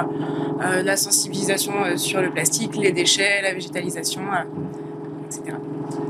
la 0.59 0.97
sensibilisation 0.97 1.73
sur 1.97 2.21
le 2.21 2.31
plastique, 2.31 2.76
les 2.76 2.93
déchets, 2.93 3.43
la 3.43 3.53
végétalisation, 3.53 4.23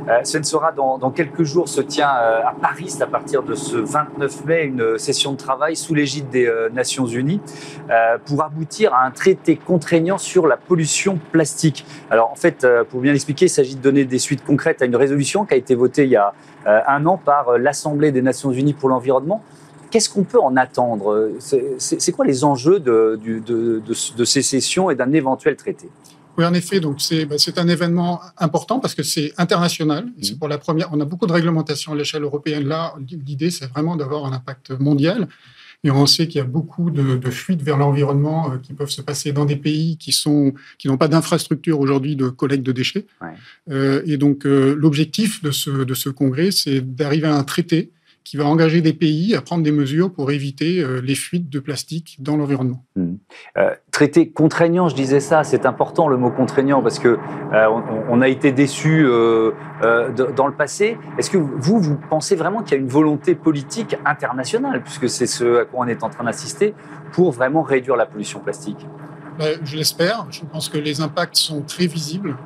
Euh, 0.08 0.20
ce 0.23 0.38
ne 0.38 0.44
sera 0.44 0.73
dans, 0.73 1.11
quelques 1.11 1.42
jours, 1.42 1.68
se 1.68 1.80
tient 1.80 2.08
euh, 2.08 2.42
à 2.44 2.54
Paris, 2.61 2.94
à 3.00 3.06
partir 3.06 3.42
de 3.42 3.54
ce 3.54 3.76
29 3.76 4.44
mai, 4.44 4.64
une 4.64 4.99
session 4.99 5.32
de 5.32 5.37
travail 5.37 5.75
sous 5.75 5.94
l'égide 5.94 6.28
des 6.30 6.46
euh, 6.46 6.68
Nations 6.70 7.06
Unies 7.06 7.40
pour 8.25 8.42
aboutir 8.42 8.94
à 8.94 9.04
un 9.04 9.11
traité 9.11 9.56
contraignant 9.56 10.18
sur 10.18 10.46
la 10.46 10.56
pollution 10.56 11.18
plastique. 11.32 11.85
Alors 12.11 12.30
en 12.30 12.35
fait, 12.35 12.66
pour 12.90 13.00
bien 13.00 13.12
l'expliquer, 13.12 13.46
il 13.46 13.50
s'agit 13.50 13.76
de 13.76 13.80
donner 13.80 14.04
des 14.04 14.18
suites 14.18 14.44
concrètes 14.44 14.82
à 14.82 14.87
une 14.87 14.96
résolution 14.96 15.44
qui 15.44 15.54
a 15.54 15.56
été 15.56 15.75
votée 15.75 16.04
il 16.04 16.11
y 16.11 16.16
a 16.16 16.32
un 16.66 17.06
an 17.06 17.16
par 17.16 17.58
l'Assemblée 17.58 18.12
des 18.12 18.23
Nations 18.23 18.50
Unies 18.50 18.75
pour 18.75 18.88
l'environnement. 18.88 19.42
Qu'est-ce 19.90 20.11
qu'on 20.11 20.25
peut 20.25 20.40
en 20.40 20.56
attendre? 20.56 21.30
C'est 21.38 22.12
quoi 22.12 22.25
les 22.25 22.44
enjeux 22.44 22.80
de, 22.80 23.20
de 23.23 24.25
ces 24.25 24.42
sessions 24.42 24.90
et 24.90 24.94
d'un 24.94 25.12
éventuel 25.12 25.56
traité? 25.56 25.88
Oui, 26.38 26.45
en 26.45 26.55
effet, 26.55 26.81
donc 26.81 27.00
c'est 27.00 27.25
bah, 27.25 27.37
un 27.57 27.69
événement 27.69 28.21
important 28.37 28.81
parce 28.81 28.95
que 28.95 29.02
c'est 29.02 29.33
international. 29.38 30.07
C'est 30.21 30.35
mmh. 30.35 30.38
pour 30.38 30.49
la 30.49 30.59
première. 30.59 30.88
On 30.93 31.00
a 31.00 31.05
beaucoup 31.05 31.26
de 31.26 31.33
réglementations 31.33 31.93
à 31.93 31.97
l'échelle 31.97 32.23
européenne. 32.23 32.66
Là, 32.66 32.95
l'idée, 33.26 33.50
c'est 33.50 33.66
vraiment 33.66 33.97
d'avoir 33.97 34.26
un 34.26 34.33
impact 34.33 34.71
mondial. 34.71 35.28
Et 35.85 35.90
on 35.90 36.07
sait 36.07 36.26
qu'il 36.26 36.38
y 36.38 36.40
a 36.40 36.45
beaucoup 36.45 36.90
de, 36.90 37.16
de 37.16 37.31
fuites 37.31 37.62
vers 37.62 37.76
l'environnement 37.76 38.50
euh, 38.50 38.57
qui 38.59 38.73
peuvent 38.73 38.90
se 38.90 39.02
passer 39.02 39.33
dans 39.33 39.45
des 39.45 39.57
pays 39.57 39.97
qui 39.99 40.12
sont 40.12 40.55
qui 40.78 40.88
n'ont 40.88 40.97
pas 40.97 41.09
d'infrastructure 41.09 41.78
aujourd'hui 41.78 42.16
de 42.16 42.28
collecte 42.28 42.64
de 42.64 42.73
déchets. 42.73 43.07
Ouais. 43.23 43.28
Euh, 43.71 44.02
et 44.07 44.16
donc 44.16 44.47
euh, 44.47 44.75
l'objectif 44.76 45.43
de 45.43 45.50
ce 45.50 45.71
de 45.71 45.95
ce 45.95 46.09
congrès, 46.09 46.50
c'est 46.50 46.81
d'arriver 46.81 47.28
à 47.28 47.37
un 47.37 47.45
traité 47.45 47.93
qui 48.25 48.37
va 48.37 48.47
engager 48.47 48.81
des 48.81 48.93
pays 48.93 49.37
à 49.37 49.43
prendre 49.43 49.62
des 49.62 49.71
mesures 49.71 50.12
pour 50.12 50.33
éviter 50.33 50.85
les 51.00 51.14
fuites 51.14 51.49
de 51.49 51.61
plastique 51.61 52.16
dans 52.19 52.37
l'environnement. 52.37 52.85
Hmm. 52.97 53.06
Euh, 53.57 53.75
traité 53.90 54.28
contraignant, 54.28 54.88
je 54.88 54.95
disais 54.95 55.21
ça, 55.21 55.45
c'est 55.45 55.66
important 55.66 56.09
le 56.09 56.16
mot 56.16 56.31
contraignant 56.31 56.83
parce 56.83 56.99
que 56.99 57.19
euh, 57.52 57.81
on, 58.09 58.21
a 58.21 58.28
été 58.28 58.52
déçus 58.52 59.05
dans 59.05 60.47
le 60.47 60.52
passé. 60.52 60.99
Est-ce 61.19 61.31
que 61.31 61.38
vous, 61.38 61.81
vous 61.81 61.97
pensez 62.11 62.37
vraiment 62.37 62.62
qu'il 62.62 62.73
y 62.73 62.75
a 62.75 62.83
une 62.83 62.88
volonté 62.88 63.35
politique 63.35 63.97
internationale, 64.05 64.83
puisque 64.83 65.09
c'est 65.09 65.26
ce 65.26 65.61
à 65.61 65.64
quoi 65.64 65.85
on 65.85 65.88
est 65.88 66.02
en 66.02 66.11
train 66.11 66.25
d'assister, 66.25 66.75
pour 67.12 67.33
vraiment 67.33 67.62
réduire 67.62 67.97
la 67.97 68.07
pollution 68.07 68.40
plastique? 68.40 68.87
Je 69.62 69.76
l'espère. 69.76 70.26
Je 70.31 70.43
pense 70.45 70.69
que 70.69 70.78
les 70.78 71.00
impacts 71.00 71.37
sont 71.37 71.62
très 71.62 71.87
visibles. 71.87 72.37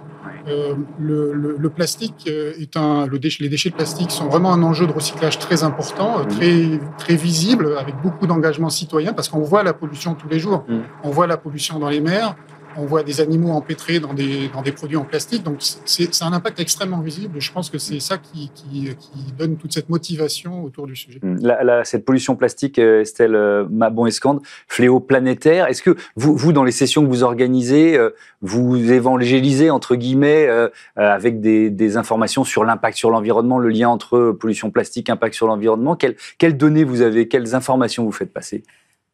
Euh, 0.49 0.75
le, 0.99 1.57
le, 1.59 1.71
plastique 1.71 2.25
euh, 2.29 2.53
est 2.59 2.77
un, 2.77 3.07
le 3.07 3.19
les 3.41 3.49
déchets 3.49 3.71
de 3.71 3.75
plastique 3.75 4.11
sont 4.11 4.27
vraiment 4.27 4.53
un 4.53 4.63
enjeu 4.63 4.87
de 4.87 4.93
recyclage 4.93 5.39
très 5.39 5.65
important, 5.65 6.21
euh, 6.21 6.25
très 6.25 6.81
très 6.99 7.15
visible, 7.15 7.77
avec 7.79 7.95
beaucoup 8.03 8.27
d'engagement 8.27 8.71
citoyen, 8.71 9.13
parce 9.13 9.29
qu'on 9.29 9.41
voit 9.41 9.63
la 9.63 9.73
pollution 9.73 10.15
tous 10.15 10.29
les 10.29 10.39
jours. 10.39 10.65
Mm. 10.69 10.79
On 11.05 11.11
voit 11.11 11.27
la 11.27 11.37
pollution 11.37 11.79
dans 11.79 11.89
les 11.89 12.01
mers, 12.01 12.37
on 12.77 12.87
voit 12.87 13.03
des 13.03 13.21
animaux 13.21 13.51
empêtrés 13.51 14.01
dans 14.01 14.15
des, 14.15 14.49
dans 14.49 14.63
des 14.63 14.73
produits 14.73 14.97
en 14.97 15.05
plastique. 15.05 15.43
Donc, 15.43 15.59
c'est 15.61 16.23
un 16.23 16.33
impact 16.33 16.61
extrêmement 16.61 17.01
visible. 17.01 17.41
Je 17.41 17.53
pense 17.53 17.71
que 17.71 17.79
c'est 17.79 18.01
ça 18.01 18.19
qui, 18.19 18.51
qui, 18.55 18.95
qui, 18.97 19.33
donne 19.39 19.57
toute 19.57 19.73
cette 19.73 19.89
motivation 19.89 20.63
autour 20.65 20.87
du 20.87 20.97
sujet. 20.97 21.21
Hum, 21.23 21.39
la, 21.41 21.85
cette 21.85 22.05
pollution 22.05 22.37
plastique, 22.37 22.79
euh, 22.79 23.03
Estelle 23.03 23.35
euh, 23.35 23.67
Mabon-Escande, 23.71 24.41
fléau 24.69 25.01
planétaire. 25.01 25.67
Est-ce 25.67 25.83
que 25.83 25.97
vous, 26.17 26.37
vous, 26.37 26.53
dans 26.53 26.65
les 26.65 26.73
sessions 26.73 27.03
que 27.03 27.09
vous 27.09 27.23
organisez, 27.23 27.97
euh, 27.97 28.11
vous 28.43 28.93
évangélisez, 28.93 29.71
entre 29.71 29.97
guillemets, 29.97 30.49
avec 30.97 31.41
des, 31.41 31.71
des, 31.71 31.97
informations 31.97 32.45
sur 32.45 32.65
l'impact 32.65 32.97
sur 32.97 33.11
l'environnement, 33.11 33.59
le 33.59 33.69
lien 33.69 33.89
entre 33.89 34.33
pollution 34.33 34.71
plastique, 34.71 35.11
impact 35.11 35.35
sur 35.35 35.47
l'environnement? 35.47 35.97
Quelles, 35.97 36.17
quelles 36.39 36.57
données 36.57 36.85
vous 36.85 37.03
avez? 37.03 37.29
Quelles 37.29 37.55
informations 37.55 38.05
vous 38.05 38.13
faites 38.13 38.33
passer? 38.33 38.63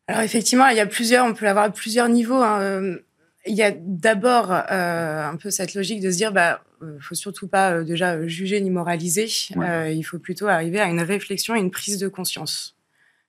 Alors 0.08 0.22
effectivement, 0.22 0.68
il 0.68 0.76
y 0.76 0.80
a 0.80 0.86
plusieurs, 0.86 1.26
on 1.26 1.34
peut 1.34 1.44
l'avoir 1.44 1.64
à 1.64 1.70
plusieurs 1.70 2.08
niveaux. 2.08 2.40
Hein 2.40 2.98
il 3.46 3.54
y 3.54 3.62
a 3.62 3.72
d'abord 3.72 4.50
euh, 4.52 5.24
un 5.24 5.36
peu 5.36 5.50
cette 5.50 5.74
logique 5.74 6.00
de 6.00 6.10
se 6.10 6.16
dire, 6.16 6.32
bah, 6.32 6.62
euh, 6.82 6.98
faut 7.00 7.14
surtout 7.14 7.48
pas 7.48 7.72
euh, 7.72 7.84
déjà 7.84 8.26
juger 8.26 8.60
ni 8.60 8.70
moraliser. 8.70 9.28
Euh, 9.56 9.90
il 9.90 10.02
faut 10.02 10.18
plutôt 10.18 10.46
arriver 10.46 10.80
à 10.80 10.86
une 10.86 11.00
réflexion 11.00 11.54
et 11.54 11.58
une 11.58 11.70
prise 11.70 11.98
de 11.98 12.08
conscience. 12.08 12.76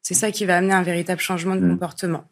C'est 0.02 0.14
ça 0.14 0.32
qui 0.32 0.46
va 0.46 0.58
amener 0.58 0.74
un 0.74 0.84
véritable 0.84 1.22
changement 1.22 1.56
de 1.56 1.62
mmh. 1.62 1.72
comportement. 1.72 2.26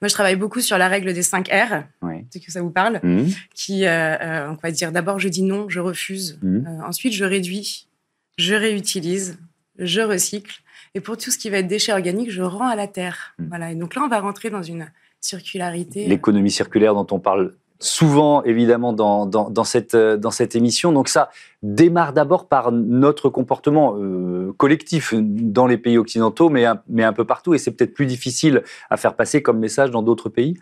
Moi, 0.00 0.08
je 0.08 0.14
travaille 0.14 0.36
beaucoup 0.36 0.60
sur 0.60 0.78
la 0.78 0.88
règle 0.88 1.12
des 1.12 1.22
5 1.22 1.48
R, 1.48 1.84
c'est 2.30 2.40
que 2.40 2.50
ça 2.50 2.60
vous 2.60 2.70
parle, 2.70 3.00
mmh. 3.02 3.28
qui, 3.54 3.84
on 3.84 4.56
va 4.62 4.70
dire, 4.72 4.92
d'abord, 4.92 5.18
je 5.18 5.28
dis 5.28 5.42
non, 5.42 5.68
je 5.68 5.80
refuse. 5.80 6.38
Mmh. 6.42 6.82
ensuite, 6.84 7.12
je 7.12 7.24
réduis, 7.24 7.86
je 8.36 8.54
réutilise, 8.54 9.38
je 9.78 10.00
recycle. 10.00 10.60
Et 10.94 11.00
pour 11.00 11.16
tout 11.16 11.30
ce 11.30 11.38
qui 11.38 11.50
va 11.50 11.58
être 11.58 11.68
déchets 11.68 11.92
organiques, 11.92 12.30
je 12.30 12.42
rends 12.42 12.68
à 12.68 12.74
la 12.74 12.88
terre. 12.88 13.34
Voilà. 13.38 13.70
Et 13.70 13.76
donc 13.76 13.94
là, 13.94 14.02
on 14.02 14.08
va 14.08 14.18
rentrer 14.18 14.50
dans 14.50 14.62
une 14.62 14.90
circularité. 15.20 16.06
L'économie 16.06 16.50
circulaire 16.50 16.94
dont 16.94 17.06
on 17.10 17.18
parle 17.18 17.54
souvent, 17.82 18.42
évidemment, 18.44 18.92
dans, 18.92 19.24
dans, 19.24 19.64
cette, 19.64 19.96
dans 19.96 20.30
cette 20.30 20.54
émission. 20.54 20.92
Donc 20.92 21.08
ça 21.08 21.30
démarre 21.62 22.12
d'abord 22.12 22.46
par 22.46 22.72
notre 22.72 23.30
comportement 23.30 23.96
euh, 23.96 24.52
collectif 24.58 25.14
dans 25.16 25.66
les 25.66 25.78
pays 25.78 25.96
occidentaux, 25.96 26.50
mais 26.50 26.66
un, 26.66 26.82
mais 26.88 27.04
un 27.04 27.14
peu 27.14 27.24
partout. 27.24 27.54
Et 27.54 27.58
c'est 27.58 27.70
peut-être 27.70 27.94
plus 27.94 28.04
difficile 28.04 28.62
à 28.90 28.98
faire 28.98 29.16
passer 29.16 29.42
comme 29.42 29.58
message 29.58 29.90
dans 29.90 30.02
d'autres 30.02 30.28
pays. 30.28 30.58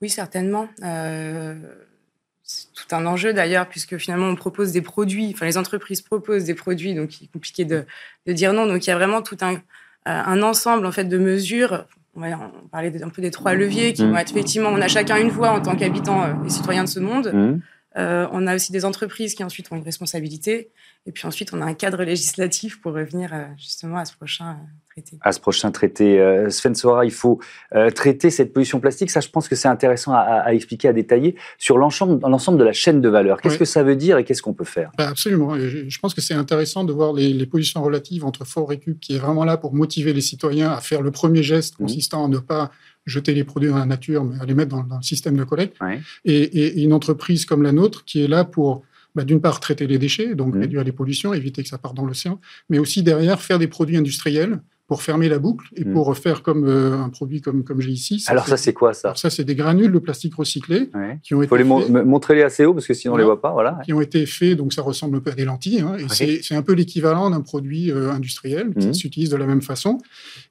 Oui, 0.00 0.08
certainement. 0.08 0.68
Euh, 0.84 1.54
c'est 2.44 2.72
tout 2.72 2.94
un 2.94 3.04
enjeu 3.04 3.32
d'ailleurs, 3.32 3.68
puisque 3.68 3.96
finalement 3.98 4.26
on 4.26 4.36
propose 4.36 4.70
des 4.72 4.82
produits, 4.82 5.32
enfin 5.34 5.46
les 5.46 5.58
entreprises 5.58 6.02
proposent 6.02 6.44
des 6.44 6.54
produits, 6.54 6.94
donc 6.94 7.20
il 7.20 7.24
est 7.24 7.32
compliqué 7.32 7.64
de, 7.64 7.84
de 8.26 8.32
dire 8.32 8.52
non. 8.52 8.66
Donc 8.66 8.86
il 8.86 8.90
y 8.90 8.92
a 8.92 8.96
vraiment 8.96 9.22
tout 9.22 9.36
un, 9.40 9.60
un 10.06 10.42
ensemble 10.42 10.86
en 10.86 10.92
fait 10.92 11.04
de 11.04 11.18
mesures 11.18 11.84
on 12.16 12.20
va 12.20 12.52
parler 12.70 12.92
un 13.02 13.08
peu 13.08 13.22
des 13.22 13.30
trois 13.30 13.54
leviers 13.54 13.92
qui 13.92 14.04
vont 14.04 14.16
être 14.16 14.30
effectivement, 14.30 14.70
on 14.70 14.80
a 14.80 14.88
chacun 14.88 15.16
une 15.16 15.30
voix 15.30 15.50
en 15.50 15.60
tant 15.60 15.76
qu'habitant 15.76 16.22
euh, 16.22 16.44
et 16.44 16.50
citoyen 16.50 16.84
de 16.84 16.88
ce 16.88 17.00
monde. 17.00 17.60
Mmh. 17.96 18.28
on 18.32 18.46
a 18.46 18.54
aussi 18.54 18.72
des 18.72 18.84
entreprises 18.84 19.34
qui 19.34 19.44
ensuite 19.44 19.70
ont 19.72 19.76
une 19.76 19.84
responsabilité. 19.84 20.70
Et 21.06 21.12
puis 21.12 21.26
ensuite, 21.26 21.54
on 21.54 21.62
a 21.62 21.64
un 21.64 21.74
cadre 21.74 22.02
législatif 22.04 22.80
pour 22.80 22.92
revenir 22.92 23.32
justement 23.56 23.96
à 23.96 24.04
ce 24.04 24.14
prochain 24.14 24.58
traité. 24.90 25.18
À 25.22 25.32
ce 25.32 25.40
prochain 25.40 25.70
traité. 25.70 26.46
Sven 26.50 26.74
Sora, 26.74 27.06
il 27.06 27.10
faut 27.10 27.40
traiter 27.94 28.28
cette 28.30 28.52
pollution 28.52 28.80
plastique. 28.80 29.10
Ça, 29.10 29.20
je 29.20 29.28
pense 29.28 29.48
que 29.48 29.56
c'est 29.56 29.68
intéressant 29.68 30.12
à, 30.12 30.52
expliquer, 30.52 30.88
à 30.88 30.92
détailler 30.92 31.36
sur 31.56 31.78
l'ensemble 31.78 32.58
de 32.58 32.64
la 32.64 32.72
chaîne 32.72 33.00
de 33.00 33.08
valeur. 33.08 33.40
Qu'est-ce 33.40 33.58
que 33.58 33.64
ça 33.64 33.82
veut 33.82 33.96
dire 33.96 34.18
et 34.18 34.24
qu'est-ce 34.24 34.42
qu'on 34.42 34.52
peut 34.52 34.64
faire? 34.64 34.92
Bah, 34.98 35.08
Absolument. 35.08 35.58
je 35.58 35.98
pense 35.98 36.12
que 36.12 36.20
c'est 36.20 36.34
intéressant 36.34 36.84
de 36.84 36.92
voir 36.92 37.14
les, 37.14 37.32
les 37.32 37.46
positions 37.46 37.82
relatives 37.82 38.24
entre 38.24 38.44
Fort 38.44 38.68
Récup, 38.68 39.00
qui 39.00 39.16
est 39.16 39.18
vraiment 39.18 39.44
là 39.44 39.56
pour 39.56 39.72
motiver 39.72 40.12
les 40.12 40.20
citoyens 40.20 40.70
à 40.70 40.80
faire 40.80 41.02
le 41.02 41.10
premier 41.10 41.42
geste 41.42 41.74
mmh. 41.74 41.82
consistant 41.82 42.24
à 42.24 42.28
ne 42.28 42.38
pas 42.38 42.70
jeter 43.06 43.34
les 43.34 43.44
produits 43.44 43.70
dans 43.70 43.78
la 43.78 43.86
nature, 43.86 44.24
mais 44.24 44.40
à 44.40 44.44
les 44.44 44.54
mettre 44.54 44.70
dans, 44.70 44.82
le 44.82 45.02
système 45.02 45.36
de 45.36 45.44
collecte. 45.44 45.76
Et, 46.24 46.82
une 46.82 46.92
entreprise 46.92 47.44
comme 47.44 47.62
la 47.62 47.72
nôtre 47.72 48.04
qui 48.04 48.22
est 48.22 48.28
là 48.28 48.44
pour, 48.44 48.84
bah, 49.14 49.24
d'une 49.24 49.40
part, 49.40 49.60
traiter 49.60 49.86
les 49.86 49.98
déchets, 49.98 50.34
donc 50.34 50.54
mmh. 50.54 50.60
réduire 50.60 50.84
les 50.84 50.92
pollutions, 50.92 51.34
éviter 51.34 51.62
que 51.62 51.68
ça 51.68 51.78
parte 51.78 51.96
dans 51.96 52.04
l'océan, 52.04 52.40
mais 52.68 52.78
aussi 52.78 53.02
derrière 53.02 53.40
faire 53.40 53.58
des 53.58 53.68
produits 53.68 53.96
industriels 53.96 54.60
pour 54.90 55.02
fermer 55.02 55.28
la 55.28 55.38
boucle 55.38 55.68
et 55.76 55.84
hmm. 55.84 55.92
pour 55.92 56.18
faire 56.18 56.42
comme 56.42 56.66
euh, 56.66 56.98
un 56.98 57.10
produit 57.10 57.40
comme, 57.40 57.62
comme 57.62 57.80
j'ai 57.80 57.92
ici. 57.92 58.24
Alors 58.26 58.48
ça, 58.48 58.56
c'est 58.56 58.72
quoi 58.72 58.92
ça 58.92 59.14
Ça, 59.14 59.30
c'est 59.30 59.44
des 59.44 59.54
granules 59.54 59.92
de 59.92 59.98
plastique 60.00 60.34
recyclés 60.34 60.90
qui 61.22 61.32
ont 61.32 61.42
été 61.42 61.48
faut 61.48 61.54
les 61.54 61.62
montrer 61.62 62.34
les 62.34 62.42
assez 62.42 62.64
haut 62.64 62.74
parce 62.74 62.88
que 62.88 62.94
sinon 62.94 63.14
on 63.14 63.16
les 63.16 63.22
voit 63.22 63.40
pas. 63.40 63.52
Voilà. 63.52 63.78
Qui 63.84 63.92
ont 63.92 64.00
été 64.00 64.26
faits, 64.26 64.56
donc 64.56 64.72
ça 64.72 64.82
ressemble 64.82 65.18
un 65.18 65.20
peu 65.20 65.30
à 65.30 65.34
des 65.36 65.44
lentilles. 65.44 65.78
Hein, 65.78 65.96
et 66.20 66.40
c'est 66.42 66.56
un 66.56 66.62
peu 66.62 66.72
l'équivalent 66.72 67.30
d'un 67.30 67.40
produit 67.40 67.92
euh, 67.92 68.10
industriel 68.10 68.74
qui 68.76 68.88
hmm. 68.88 68.94
s'utilise 68.94 69.30
de 69.30 69.36
la 69.36 69.46
même 69.46 69.62
façon. 69.62 69.98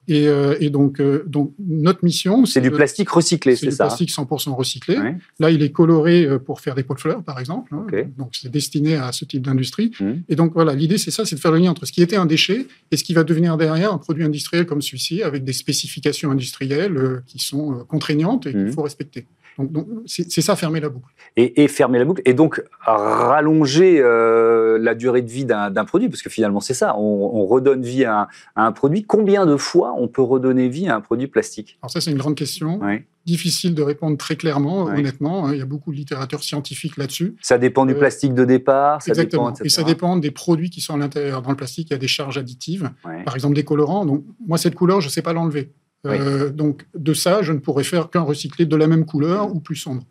Et, 0.08 0.26
euh, 0.26 0.56
et 0.58 0.70
donc, 0.70 1.02
donc 1.26 1.52
notre 1.58 2.02
mission, 2.02 2.46
c'est 2.46 2.62
du 2.62 2.70
plastique 2.70 3.10
recyclé, 3.10 3.56
c'est 3.56 3.70
ça 3.70 3.90
C'est 3.90 4.04
du 4.06 4.10
plastique 4.10 4.52
100% 4.52 4.54
recyclé. 4.54 4.96
Là, 5.38 5.50
il 5.50 5.62
est 5.62 5.70
coloré 5.70 6.26
pour 6.46 6.62
faire 6.62 6.74
des 6.74 6.82
pots 6.82 6.94
de 6.94 7.00
fleurs, 7.00 7.22
par 7.22 7.40
exemple. 7.40 7.74
Hein. 7.74 7.84
Donc 8.16 8.30
c'est 8.32 8.50
destiné 8.50 8.96
à 8.96 9.12
ce 9.12 9.26
type 9.26 9.42
d'industrie. 9.42 9.90
Hmm. 10.00 10.14
Et 10.30 10.34
donc 10.34 10.54
voilà, 10.54 10.74
l'idée 10.74 10.96
c'est 10.96 11.10
ça, 11.10 11.26
c'est 11.26 11.36
de 11.36 11.40
faire 11.40 11.52
le 11.52 11.58
lien 11.58 11.72
entre 11.72 11.84
ce 11.84 11.92
qui 11.92 12.00
était 12.00 12.16
un 12.16 12.24
déchet 12.24 12.66
et 12.90 12.96
ce 12.96 13.04
qui 13.04 13.12
va 13.12 13.22
devenir 13.22 13.58
derrière 13.58 13.92
un 13.92 13.98
produit 13.98 14.24
industriel 14.30 14.64
comme 14.66 14.82
celui-ci, 14.82 15.22
avec 15.22 15.44
des 15.44 15.52
spécifications 15.52 16.30
industrielles 16.30 16.96
euh, 16.96 17.20
qui 17.26 17.38
sont 17.38 17.72
euh, 17.72 17.84
contraignantes 17.84 18.46
et 18.46 18.52
qu'il 18.52 18.60
mmh. 18.60 18.72
faut 18.72 18.82
respecter. 18.82 19.26
Donc, 19.64 19.86
c'est 20.06 20.40
ça, 20.40 20.56
fermer 20.56 20.80
la 20.80 20.88
boucle. 20.88 21.12
Et, 21.36 21.68
fermer 21.68 21.98
la 21.98 22.04
boucle, 22.04 22.22
et 22.24 22.34
donc 22.34 22.62
rallonger 22.80 24.00
euh, 24.00 24.78
la 24.80 24.94
durée 24.94 25.22
de 25.22 25.30
vie 25.30 25.44
d'un 25.44 25.84
produit, 25.84 26.08
parce 26.08 26.22
que 26.22 26.30
finalement 26.30 26.60
c'est 26.60 26.74
ça, 26.74 26.96
on, 26.96 27.46
redonne 27.46 27.82
vie 27.82 28.04
à 28.04 28.28
un, 28.56 28.72
produit. 28.72 29.04
Combien 29.04 29.46
de 29.46 29.56
fois 29.56 29.94
on 29.96 30.08
peut 30.08 30.22
redonner 30.22 30.68
vie 30.68 30.88
à 30.88 30.96
un 30.96 31.00
produit 31.00 31.26
plastique? 31.26 31.78
Alors 31.82 31.90
ça 31.90 32.00
c'est 32.00 32.10
une 32.10 32.18
grande 32.18 32.34
question. 32.34 32.80
Difficile 33.26 33.74
de 33.74 33.82
répondre 33.82 34.16
très 34.16 34.34
clairement, 34.34 34.84
honnêtement. 34.84 35.46
Hein. 35.46 35.52
il 35.52 35.58
y 35.58 35.62
a 35.62 35.66
beaucoup 35.66 35.92
de 35.92 35.96
littérature 35.96 36.42
scientifique 36.42 36.96
là-dessus. 36.96 37.36
Ça 37.42 37.58
dépend 37.58 37.84
du 37.84 37.94
plastique 37.94 38.32
de 38.32 38.46
départ. 38.46 39.02
Ça 39.02 39.10
exactement. 39.10 39.52
et 39.62 39.68
ça 39.68 39.82
dépend 39.82 40.16
des 40.16 40.30
produits 40.30 40.70
qui 40.70 40.80
sont 40.80 40.94
à 40.94 40.98
l'intérieur. 40.98 41.42
Dans 41.42 41.50
le 41.50 41.56
plastique, 41.56 41.88
il 41.90 41.92
y 41.92 41.96
a 41.96 41.98
des 41.98 42.08
charges 42.08 42.38
additives, 42.38 42.90
par 43.24 43.34
exemple 43.34 43.54
des 43.54 43.64
colorants. 43.64 44.06
Donc 44.06 44.24
moi 44.46 44.58
cette 44.58 44.74
couleur, 44.74 45.00
je 45.00 45.08
ne 45.08 45.10
sais 45.10 45.22
pas 45.22 45.32
l'enlever. 45.32 45.72
Euh, 46.06 46.50
donc 46.50 46.86
de 46.94 47.12
ça, 47.12 47.42
je 47.42 47.52
ne 47.52 47.58
pourrais 47.58 47.84
faire 47.84 48.10
qu'un 48.10 48.22
recyclé 48.22 48.64
de 48.64 48.76
la 48.76 48.86
même 48.86 49.04
couleur 49.04 49.54
ou 49.54 49.60
plus 49.60 49.76
sombre. 49.76 50.02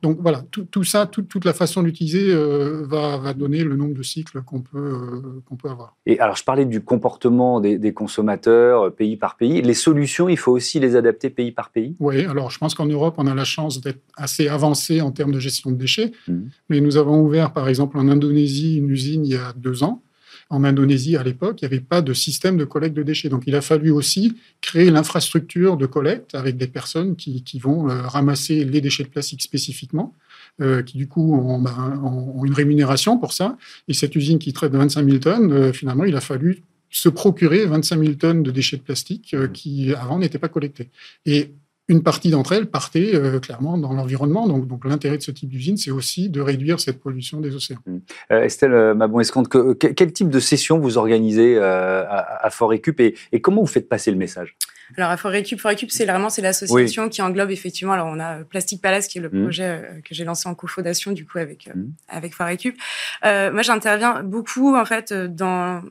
Donc 0.00 0.18
voilà, 0.22 0.42
tout, 0.50 0.84
ça, 0.84 1.04
toute 1.04 1.44
la 1.44 1.52
façon 1.52 1.82
d'utiliser 1.82 2.32
euh, 2.32 2.86
va, 2.86 3.34
donner 3.34 3.62
le 3.62 3.76
nombre 3.76 3.92
de 3.92 4.02
cycles 4.02 4.40
qu'on 4.40 4.62
peut, 4.62 4.78
euh, 4.78 5.42
qu'on 5.44 5.56
peut 5.56 5.68
avoir. 5.68 5.94
Et 6.06 6.18
alors 6.18 6.34
je 6.34 6.44
parlais 6.44 6.64
du 6.64 6.80
comportement 6.80 7.60
des, 7.60 7.92
consommateurs 7.92 8.94
pays 8.94 9.18
par 9.18 9.36
pays. 9.36 9.60
Les 9.60 9.74
solutions, 9.74 10.30
il 10.30 10.38
faut 10.38 10.52
aussi 10.52 10.80
les 10.80 10.96
adapter 10.96 11.28
pays 11.28 11.52
par 11.52 11.68
pays? 11.68 11.94
Oui, 12.00 12.24
alors 12.24 12.50
je 12.50 12.58
pense 12.58 12.74
qu'en 12.74 12.86
Europe, 12.86 13.16
on 13.18 13.26
a 13.26 13.34
la 13.34 13.44
chance 13.44 13.82
d'être 13.82 14.00
assez 14.16 14.48
avancé 14.48 15.02
en 15.02 15.10
termes 15.10 15.32
de 15.32 15.40
gestion 15.40 15.70
de 15.70 15.76
déchets. 15.76 16.12
Mmh. 16.26 16.38
Mais 16.70 16.80
nous 16.80 16.96
avons 16.96 17.20
ouvert 17.20 17.52
par 17.52 17.68
exemple 17.68 17.98
en 17.98 18.08
Indonésie 18.08 18.78
une 18.78 18.88
usine 18.88 19.26
il 19.26 19.32
y 19.32 19.36
a 19.36 19.52
deux 19.56 19.82
ans 19.82 20.02
en 20.48 20.62
Indonésie, 20.62 21.16
à 21.16 21.22
l'époque, 21.22 21.60
il 21.60 21.68
n'y 21.68 21.74
avait 21.74 21.84
pas 21.84 22.02
de 22.02 22.12
système 22.12 22.56
de 22.56 22.64
collecte 22.64 22.96
de 22.96 23.02
déchets. 23.02 23.28
Donc, 23.28 23.42
il 23.46 23.54
a 23.56 23.60
fallu 23.60 23.90
aussi 23.90 24.36
créer 24.60 24.90
l'infrastructure 24.90 25.76
de 25.76 25.86
collecte 25.86 26.34
avec 26.34 26.56
des 26.56 26.68
personnes 26.68 27.16
qui, 27.16 27.58
vont 27.58 27.88
euh, 27.88 28.02
ramasser 28.02 28.64
les 28.64 28.80
déchets 28.80 29.02
de 29.02 29.08
plastique 29.08 29.42
spécifiquement, 29.42 30.14
euh, 30.60 30.82
qui 30.82 30.98
du 30.98 31.08
coup 31.08 31.36
ben, 31.60 32.00
ont, 32.02 32.44
une 32.44 32.52
rémunération 32.52 33.18
pour 33.18 33.32
ça. 33.32 33.56
Et 33.88 33.94
cette 33.94 34.14
usine 34.14 34.38
qui 34.38 34.52
traite 34.52 34.72
de 34.72 34.78
25 34.78 35.04
000 35.04 35.18
tonnes, 35.18 35.52
euh, 35.52 35.72
finalement, 35.72 36.04
il 36.04 36.14
a 36.14 36.20
fallu 36.20 36.62
se 36.90 37.08
procurer 37.08 37.66
25 37.66 37.98
000 37.98 38.14
tonnes 38.14 38.42
de 38.44 38.50
déchets 38.52 38.76
de 38.76 38.82
plastique 38.82 39.34
qui, 39.52 39.92
avant, 39.94 40.18
n'étaient 40.18 40.38
pas 40.38 40.48
collectés. 40.48 40.90
Et 41.26 41.50
une 41.88 42.02
partie 42.02 42.30
d'entre 42.30 42.52
elles 42.52 42.66
partait 42.66 43.14
euh, 43.14 43.38
clairement 43.38 43.78
dans 43.78 43.92
l'environnement. 43.92 44.48
Donc, 44.48 44.66
donc 44.66 44.84
l'intérêt 44.84 45.18
de 45.18 45.22
ce 45.22 45.30
type 45.30 45.48
d'usine, 45.48 45.76
c'est 45.76 45.92
aussi 45.92 46.28
de 46.28 46.40
réduire 46.40 46.80
cette 46.80 47.00
pollution 47.00 47.40
des 47.40 47.54
océans. 47.54 47.78
Mmh. 47.86 47.98
Euh, 48.32 48.42
Estelle 48.42 48.72
euh, 48.72 48.94
Mabon-Escompte, 48.94 49.48
que, 49.48 49.72
quel 49.72 50.12
type 50.12 50.28
de 50.28 50.40
session 50.40 50.78
vous 50.78 50.98
organisez 50.98 51.58
à, 51.58 52.40
à 52.42 52.50
Fort 52.50 52.70
Récup 52.70 52.98
et, 53.00 53.14
et, 53.32 53.40
comment 53.40 53.60
vous 53.60 53.68
faites 53.68 53.88
passer 53.88 54.10
le 54.10 54.16
message? 54.16 54.56
Alors, 54.96 55.10
à 55.10 55.16
Fort 55.16 55.30
Récup, 55.30 55.60
Fort 55.60 55.70
Récup, 55.70 55.90
c'est 55.90 56.06
vraiment 56.06 56.28
c'est 56.28 56.42
l'association 56.42 57.08
qui 57.08 57.22
englobe 57.22 57.50
effectivement. 57.50 57.92
Alors, 57.92 58.08
on 58.08 58.18
a 58.18 58.44
Plastic 58.44 58.80
Palace 58.80 59.06
qui 59.06 59.18
est 59.18 59.20
le 59.20 59.28
mmh. 59.28 59.42
projet 59.42 60.02
que 60.04 60.14
j'ai 60.14 60.24
lancé 60.24 60.48
en 60.48 60.54
cofondation 60.54 61.12
du 61.12 61.24
coup 61.24 61.38
avec 61.38 61.68
mmh. 61.68 61.82
avec 62.08 62.34
Fort 62.34 62.46
Récup. 62.46 62.76
moi, 63.22 63.62
j'interviens 63.62 64.22
beaucoup 64.22 64.76
en 64.76 64.84
fait 64.84 65.12
dans 65.12 65.82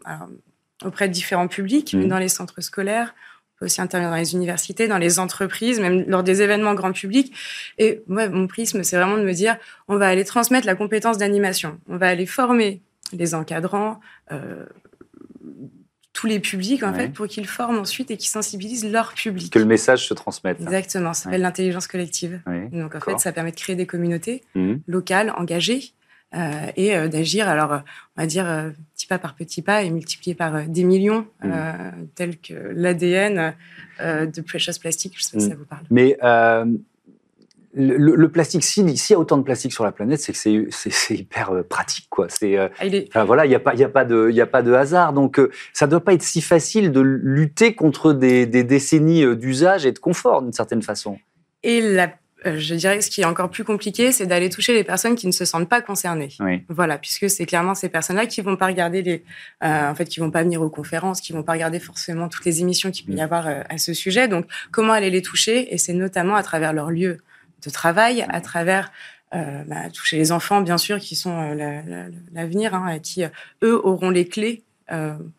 auprès 0.83 1.07
de 1.07 1.13
différents 1.13 1.47
publics, 1.47 1.95
dans 2.07 2.19
les 2.19 2.27
centres 2.27 2.61
scolaires, 2.61 3.15
peut 3.57 3.65
aussi 3.65 3.81
intervenir 3.81 4.11
dans 4.11 4.17
les 4.17 4.33
universités, 4.33 4.87
dans 4.87 4.97
les 4.97 5.19
entreprises, 5.19 5.79
même 5.79 6.05
lors 6.07 6.23
des 6.23 6.41
événements 6.41 6.73
grand 6.73 6.91
public. 6.91 7.33
Et 7.77 8.03
moi, 8.07 8.27
mon 8.29 8.47
prisme, 8.47 8.83
c'est 8.83 8.97
vraiment 8.97 9.17
de 9.17 9.23
me 9.23 9.33
dire, 9.33 9.57
on 9.87 9.97
va 9.97 10.07
aller 10.07 10.25
transmettre 10.25 10.65
la 10.65 10.75
compétence 10.75 11.17
d'animation. 11.17 11.79
On 11.87 11.97
va 11.97 12.07
aller 12.07 12.25
former 12.25 12.81
les 13.13 13.35
encadrants, 13.35 13.99
euh, 14.31 14.65
tous 16.13 16.27
les 16.27 16.39
publics, 16.39 16.81
en 16.83 16.93
fait, 16.93 17.09
pour 17.09 17.27
qu'ils 17.27 17.45
forment 17.45 17.79
ensuite 17.79 18.09
et 18.09 18.15
qu'ils 18.15 18.29
sensibilisent 18.29 18.89
leur 18.89 19.13
public. 19.13 19.51
Que 19.51 19.59
le 19.59 19.65
message 19.65 20.07
se 20.07 20.13
transmette. 20.13 20.61
Exactement, 20.61 21.13
ça 21.13 21.23
s'appelle 21.23 21.41
l'intelligence 21.41 21.87
collective. 21.87 22.41
Donc, 22.71 22.95
en 22.95 23.01
fait, 23.01 23.19
ça 23.19 23.33
permet 23.33 23.51
de 23.51 23.57
créer 23.57 23.75
des 23.75 23.85
communautés 23.85 24.41
mmh. 24.55 24.75
locales, 24.87 25.33
engagées, 25.37 25.91
et 26.75 26.95
euh, 26.95 27.07
d'agir, 27.07 27.47
alors, 27.47 27.81
on 28.17 28.21
va 28.21 28.27
dire, 28.27 28.49
euh, 28.49 28.69
petit 28.93 29.07
pas 29.07 29.19
par 29.19 29.35
petit 29.35 29.61
pas 29.61 29.83
et 29.83 29.89
multiplié 29.89 30.35
par 30.35 30.67
des 30.67 30.83
millions, 30.83 31.25
mmh. 31.43 31.51
tels 32.15 32.37
que 32.37 32.53
l'ADN 32.73 33.53
de 33.99 34.41
Precious 34.41 34.79
Plastic, 34.79 35.13
je 35.17 35.23
sais 35.23 35.31
pas 35.33 35.39
si 35.39 35.47
mmh. 35.47 35.49
ça 35.49 35.55
vous 35.55 35.65
parle. 35.65 35.83
Mais 35.89 36.17
le, 37.77 38.27
plastique, 38.27 38.63
s'il 38.63 38.89
y 38.89 39.13
a 39.13 39.19
autant 39.19 39.37
de 39.37 39.43
plastique 39.43 39.73
sur 39.73 39.83
la 39.83 39.91
planète, 39.91 40.21
c'est 40.21 40.31
que 40.31 40.69
c'est 40.71 41.15
hyper 41.15 41.63
pratique, 41.69 42.07
quoi. 42.09 42.27
C'est 42.29 42.57
ah, 43.13 43.23
voilà, 43.25 43.45
il 43.45 43.49
n'y 43.49 43.55
a 43.55 43.59
pas, 43.59 43.73
il 43.73 43.83
a 43.83 43.89
pas 43.89 44.05
de, 44.05 44.29
il 44.31 44.39
a 44.39 44.47
pas 44.47 44.61
de 44.61 44.71
hasard. 44.71 45.13
Donc, 45.13 45.41
ça 45.73 45.87
doit 45.87 45.99
pas 45.99 46.13
être 46.13 46.23
si 46.23 46.41
facile 46.41 46.91
de 46.91 47.01
lutter 47.01 47.75
contre 47.75 48.13
des, 48.13 48.45
des 48.45 48.63
décennies 48.63 49.35
d'usage 49.35 49.85
et 49.85 49.91
de 49.91 49.99
confort, 49.99 50.41
d'une 50.41 50.53
certaine 50.53 50.81
façon. 50.81 51.17
Et 51.63 51.81
la 51.81 52.07
euh, 52.07 52.07
je 52.45 52.75
dirais 52.75 52.97
que 52.99 53.03
ce 53.03 53.09
qui 53.09 53.21
est 53.21 53.25
encore 53.25 53.49
plus 53.49 53.63
compliqué, 53.63 54.11
c'est 54.11 54.27
d'aller 54.27 54.49
toucher 54.49 54.73
les 54.73 54.83
personnes 54.83 55.15
qui 55.15 55.25
ne 55.27 55.31
se 55.31 55.45
sentent 55.45 55.69
pas 55.69 55.81
concernées. 55.81 56.29
Voilà, 56.69 56.97
puisque 56.97 57.29
c'est 57.29 57.45
clairement 57.45 57.75
ces 57.75 57.89
personnes-là 57.89 58.27
qui 58.27 58.41
vont 58.41 58.55
pas 58.55 58.67
regarder 58.67 59.01
les, 59.01 59.23
euh, 59.63 59.89
en 59.89 59.95
fait, 59.95 60.05
qui 60.05 60.19
vont 60.19 60.31
pas 60.31 60.43
venir 60.43 60.61
aux 60.61 60.69
conférences, 60.69 61.21
qui 61.21 61.33
vont 61.33 61.43
pas 61.43 61.53
regarder 61.53 61.79
forcément 61.79 62.29
toutes 62.29 62.45
les 62.45 62.61
émissions 62.61 62.91
qu'il 62.91 63.05
peut 63.05 63.13
y 63.13 63.17
mm. 63.17 63.19
avoir 63.19 63.47
euh, 63.47 63.61
à 63.69 63.77
ce 63.77 63.93
sujet. 63.93 64.27
Donc, 64.27 64.45
comment 64.71 64.93
aller 64.93 65.09
les 65.09 65.21
toucher? 65.21 65.73
Et 65.73 65.77
c'est 65.77 65.93
notamment 65.93 66.35
à 66.35 66.43
travers 66.43 66.73
leur 66.73 66.91
lieu 66.91 67.17
de 67.63 67.69
travail, 67.71 68.25
à 68.29 68.41
travers 68.41 68.91
bah, 69.33 69.89
toucher 69.93 70.15
les 70.15 70.31
enfants, 70.31 70.61
bien 70.61 70.77
sûr, 70.77 70.97
qui 70.97 71.17
sont 71.17 71.53
l'avenir, 72.31 72.73
hein, 72.73 72.99
qui 72.99 73.21
eux 73.63 73.85
auront 73.85 74.09
les 74.09 74.25
clés 74.29 74.63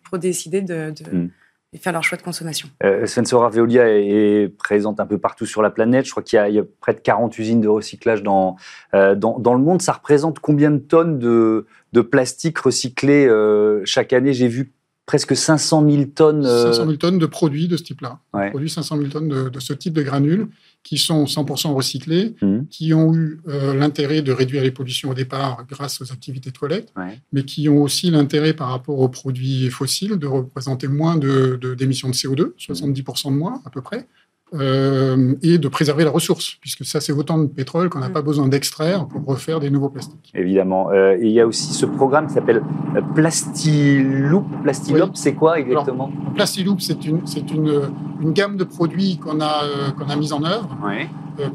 pour 0.03 0.19
décider 0.19 0.61
de, 0.61 0.92
mm 1.11 1.31
faire 1.79 1.93
leur 1.93 2.05
choix 2.05 2.19
de 2.19 2.23
consommation. 2.23 2.69
Euh, 2.83 3.07
Sensora 3.07 3.49
Veolia 3.49 3.89
est, 3.89 4.49
présente 4.59 5.01
un 5.01 5.07
peu 5.07 5.19
partout 5.19 5.47
sur 5.47 5.62
la 5.62 5.71
planète. 5.71 6.07
Je 6.07 6.11
crois 6.11 6.23
qu'il 6.23 6.39
y, 6.39 6.59
a 6.59 6.62
près 6.81 6.95
de 6.95 7.01
40 7.01 7.39
usines 7.39 7.61
de 7.61 7.69
recyclage 7.69 8.23
dans, 8.23 8.57
euh, 8.95 9.15
dans, 9.15 9.39
dans, 9.39 9.55
le 9.55 9.61
monde. 9.61 9.83
Ça 9.83 9.93
représente 9.93 10.41
combien 10.41 10.71
de 10.71 10.79
tonnes 10.79 11.19
de, 11.19 11.67
de 11.93 12.01
plastique 12.01 12.59
recyclé 12.59 13.27
euh, 13.27 13.83
chaque 13.85 14.12
année? 14.12 14.33
J'ai 14.33 14.49
vu 14.49 14.73
presque 15.07 15.37
500 15.37 15.88
000 15.88 16.05
tonnes. 16.14 16.45
500 16.45 16.85
000 16.85 16.97
tonnes 16.97 17.19
de 17.19 17.27
produits 17.27 17.69
de 17.69 17.77
ce 17.77 17.85
type-là. 17.85 18.19
Produits 18.51 18.69
500 18.69 18.97
000 18.99 19.09
tonnes 19.09 19.29
de, 19.29 19.49
de, 19.49 19.61
ce 19.61 19.73
type 19.73 19.95
de 19.95 20.03
granules 20.03 20.49
qui 20.83 20.99
sont 20.99 21.25
100% 21.25 21.73
recyclés, 21.75 22.37
mmh. 22.40 22.59
qui 22.71 22.95
ont 22.95 23.12
eu 23.12 23.40
euh, 23.49 23.75
l'intérêt 23.75 24.23
de 24.23 24.31
réduire 24.31 24.62
les 24.62 24.71
pollutions 24.71 25.11
au 25.11 25.14
départ 25.14 25.64
grâce 25.69 26.01
aux 26.01 26.12
activités 26.12 26.53
de 26.53 26.59
collecte, 26.59 26.92
mais 27.33 27.42
qui 27.45 27.69
ont 27.69 27.83
aussi 27.83 28.09
l'intérêt 28.11 28.53
par 28.53 28.69
rapport 28.69 29.01
aux 29.01 29.09
produits 29.09 29.69
fossiles 29.71 30.16
de 30.16 30.29
représenter 30.29 30.87
moins 30.87 31.16
d'émissions 31.16 32.09
de, 32.09 32.12
de, 32.12 32.16
CO2, 32.16 32.53
70% 32.57 33.33
de 33.33 33.37
moins 33.37 33.61
à 33.64 33.71
peu 33.71 33.83
près, 33.83 34.07
euh, 34.55 35.35
et 35.43 35.59
de 35.59 35.67
préserver 35.67 36.05
la 36.05 36.11
ressource, 36.11 36.57
puisque 36.61 36.85
ça, 36.85 37.01
c'est 37.01 37.13
autant 37.13 37.37
de 37.37 37.47
pétrole 37.47 37.89
qu'on 37.89 37.99
n'a 37.99 38.11
pas 38.11 38.23
besoin 38.23 38.47
d'extraire 38.47 39.07
pour 39.09 39.25
refaire 39.25 39.59
des 39.59 39.71
nouveaux 39.71 39.89
plastiques. 39.89 40.31
Évidemment. 40.35 40.91
Euh, 40.91 41.17
il 41.21 41.31
y 41.31 41.41
a 41.41 41.47
aussi 41.47 41.73
ce 41.73 41.85
programme 41.85 42.29
qui 42.29 42.35
s'appelle 42.35 42.63
euh, 42.95 43.01
Plastiloop. 43.15 44.45
Plastiloop, 44.63 45.17
c'est 45.17 45.35
quoi 45.35 45.59
exactement? 45.59 46.13
Plastiloop, 46.37 46.81
c'est 46.81 47.05
une, 47.05 47.23
une, 47.53 47.91
une, 48.21 48.33
gamme 48.33 48.57
de 48.57 48.63
produits 48.63 49.19
qu'on 49.19 49.41
a, 49.41 49.63
qu'on 49.99 50.09
a 50.09 50.15
mise 50.15 50.33
en 50.33 50.45
œuvre. 50.45 50.77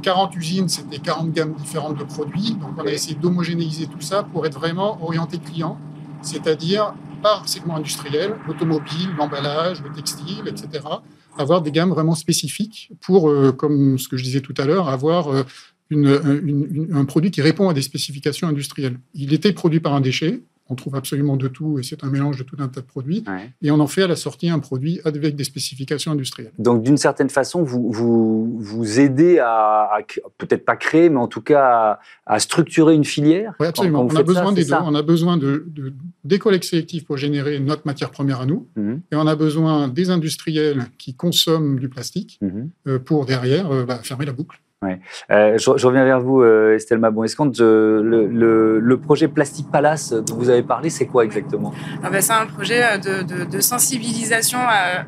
40 0.01 0.35
usines, 0.35 0.67
c'était 0.67 0.99
40 0.99 1.31
gammes 1.31 1.53
différentes 1.53 1.97
de 1.97 2.03
produits. 2.03 2.57
Donc 2.59 2.71
on 2.77 2.85
a 2.85 2.91
essayé 2.91 3.15
d'homogénéiser 3.15 3.87
tout 3.87 4.01
ça 4.01 4.23
pour 4.23 4.45
être 4.45 4.59
vraiment 4.59 5.01
orienté 5.01 5.37
client, 5.37 5.77
c'est-à-dire 6.21 6.93
par 7.21 7.47
segment 7.47 7.77
industriel, 7.77 8.35
l'automobile, 8.47 9.09
l'emballage, 9.17 9.81
le 9.81 9.91
textile, 9.91 10.47
etc. 10.47 10.83
Avoir 11.41 11.61
des 11.61 11.71
gammes 11.71 11.89
vraiment 11.89 12.15
spécifiques 12.15 12.91
pour, 13.01 13.33
comme 13.57 13.97
ce 13.97 14.07
que 14.07 14.17
je 14.17 14.23
disais 14.23 14.41
tout 14.41 14.53
à 14.57 14.65
l'heure, 14.65 14.87
avoir 14.89 15.45
un 15.91 17.05
produit 17.05 17.31
qui 17.31 17.41
répond 17.41 17.67
à 17.69 17.73
des 17.73 17.81
spécifications 17.81 18.47
industrielles. 18.47 18.97
Il 19.13 19.33
était 19.33 19.51
produit 19.51 19.79
par 19.79 19.93
un 19.93 20.01
déchet, 20.01 20.41
on 20.71 20.75
trouve 20.75 20.95
absolument 20.95 21.35
de 21.35 21.47
tout 21.47 21.79
et 21.79 21.83
c'est 21.83 22.03
un 22.03 22.09
mélange 22.09 22.37
de 22.37 22.43
tout 22.43 22.55
un 22.59 22.69
tas 22.69 22.81
de 22.81 22.85
produits. 22.85 23.23
Et 23.61 23.71
on 23.71 23.79
en 23.79 23.87
fait 23.87 24.03
à 24.03 24.07
la 24.07 24.15
sortie 24.15 24.49
un 24.49 24.59
produit 24.59 25.01
avec 25.03 25.35
des 25.35 25.43
spécifications 25.43 26.11
industrielles. 26.13 26.53
Donc 26.57 26.81
d'une 26.81 26.97
certaine 26.97 27.29
façon, 27.29 27.63
vous 27.63 27.91
vous, 27.91 28.57
vous 28.59 28.99
aidez 28.99 29.39
à, 29.39 29.97
peut-être 30.37 30.65
pas 30.65 30.77
créer, 30.77 31.09
mais 31.09 31.19
en 31.19 31.27
tout 31.27 31.41
cas 31.41 31.99
à, 32.25 32.39
structurer 32.39 32.95
une 32.95 33.03
filière? 33.03 33.53
Oui, 33.59 33.67
absolument. 33.67 34.07
on, 34.09 34.15
a 34.15 34.23
besoin 34.23 34.53
des 34.53 34.65
deux. 34.65 34.73
on 34.73 34.95
a 34.95 35.01
besoin 35.01 35.37
de, 35.37 35.65
des 36.23 36.39
sélectives 36.61 37.03
pour 37.03 37.17
générer 37.17 37.59
notre 37.59 37.85
matière 37.85 38.11
première 38.11 38.41
à 38.41 38.45
nous. 38.45 38.67
Mhm. 38.75 39.01
Et 39.11 39.15
on 39.15 39.27
a 39.27 39.35
besoin 39.35 39.87
des 39.87 40.09
industriels 40.09 40.85
qui 40.97 41.13
consomment 41.15 41.79
du 41.79 41.89
plastique 41.89 42.39
mhm. 42.41 42.69
euh, 42.87 42.99
pour 42.99 43.25
derrière 43.25 43.71
euh, 43.71 43.85
bah, 43.85 43.99
fermer 44.03 44.25
la 44.25 44.33
boucle. 44.33 44.59
Ouais. 44.83 44.99
Euh, 45.29 45.59
je, 45.59 45.85
reviens 45.85 46.05
vers 46.05 46.19
vous, 46.19 46.41
euh, 46.41 46.73
Estelle 46.75 46.97
Mabon. 46.97 47.23
Est-ce 47.23 47.35
euh, 47.61 48.01
le, 48.01 48.79
le, 48.79 48.97
projet 48.99 49.27
Plastic 49.27 49.69
Palace 49.69 50.11
dont 50.11 50.35
vous 50.35 50.49
avez 50.49 50.63
parlé, 50.63 50.89
c'est 50.89 51.05
quoi 51.05 51.23
exactement? 51.23 51.71
Ah 52.01 52.09
ben, 52.09 52.19
C'est 52.19 52.33
un 52.33 52.47
projet 52.47 52.97
de, 52.97 53.45
de, 53.45 53.59
sensibilisation 53.59 54.57
à, 54.67 55.03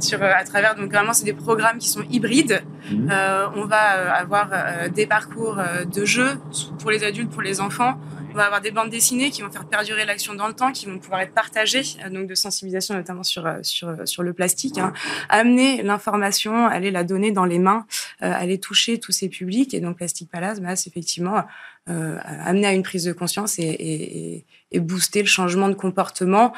sur, 0.00 0.22
à 0.22 0.42
travers, 0.44 0.74
donc 0.74 0.90
vraiment, 0.90 1.12
c'est 1.12 1.26
des 1.26 1.34
programmes 1.34 1.76
qui 1.76 1.90
sont 1.90 2.00
hybrides. 2.10 2.62
Mmh. 2.90 3.10
on 3.56 3.66
va 3.66 4.14
avoir 4.14 4.48
des 4.94 5.06
parcours 5.06 5.58
de 5.94 6.04
jeux 6.06 6.38
pour 6.78 6.90
les 6.90 7.04
adultes, 7.04 7.28
pour 7.28 7.42
les 7.42 7.60
enfants, 7.60 7.98
on 8.30 8.34
va 8.34 8.44
avoir 8.44 8.60
des 8.60 8.70
bandes 8.70 8.90
dessinées 8.90 9.30
qui 9.30 9.42
vont 9.42 9.50
faire 9.50 9.66
perdurer 9.66 10.04
l'action 10.04 10.34
dans 10.34 10.48
le 10.48 10.54
temps, 10.54 10.72
qui 10.72 10.86
vont 10.86 10.98
pouvoir 10.98 11.20
être 11.20 11.34
partagées, 11.34 11.82
euh, 12.04 12.10
donc 12.10 12.26
de 12.26 12.34
sensibilisation 12.34 12.94
notamment 12.94 13.22
sur 13.22 13.46
euh, 13.46 13.58
sur 13.62 13.88
euh, 13.88 14.06
sur 14.06 14.22
le 14.22 14.32
plastique. 14.32 14.78
Hein. 14.78 14.92
Amener 15.28 15.82
l'information, 15.82 16.66
aller 16.66 16.90
la 16.90 17.04
donner 17.04 17.32
dans 17.32 17.44
les 17.44 17.58
mains, 17.58 17.86
aller 18.20 18.58
toucher 18.58 18.98
tous 18.98 19.12
ces 19.12 19.28
publics. 19.28 19.74
Et 19.74 19.80
donc 19.80 19.96
Plastic 19.96 20.30
Palace, 20.30 20.60
bah, 20.60 20.76
c'est 20.76 20.90
effectivement 20.90 21.44
amener 21.86 22.66
à 22.66 22.74
une 22.74 22.82
prise 22.82 23.04
de 23.04 23.12
conscience 23.12 23.58
et, 23.58 23.62
et, 23.62 24.44
et, 24.72 24.80
booster 24.80 25.22
le 25.22 25.28
changement 25.28 25.70
de 25.70 25.74
comportement 25.74 26.52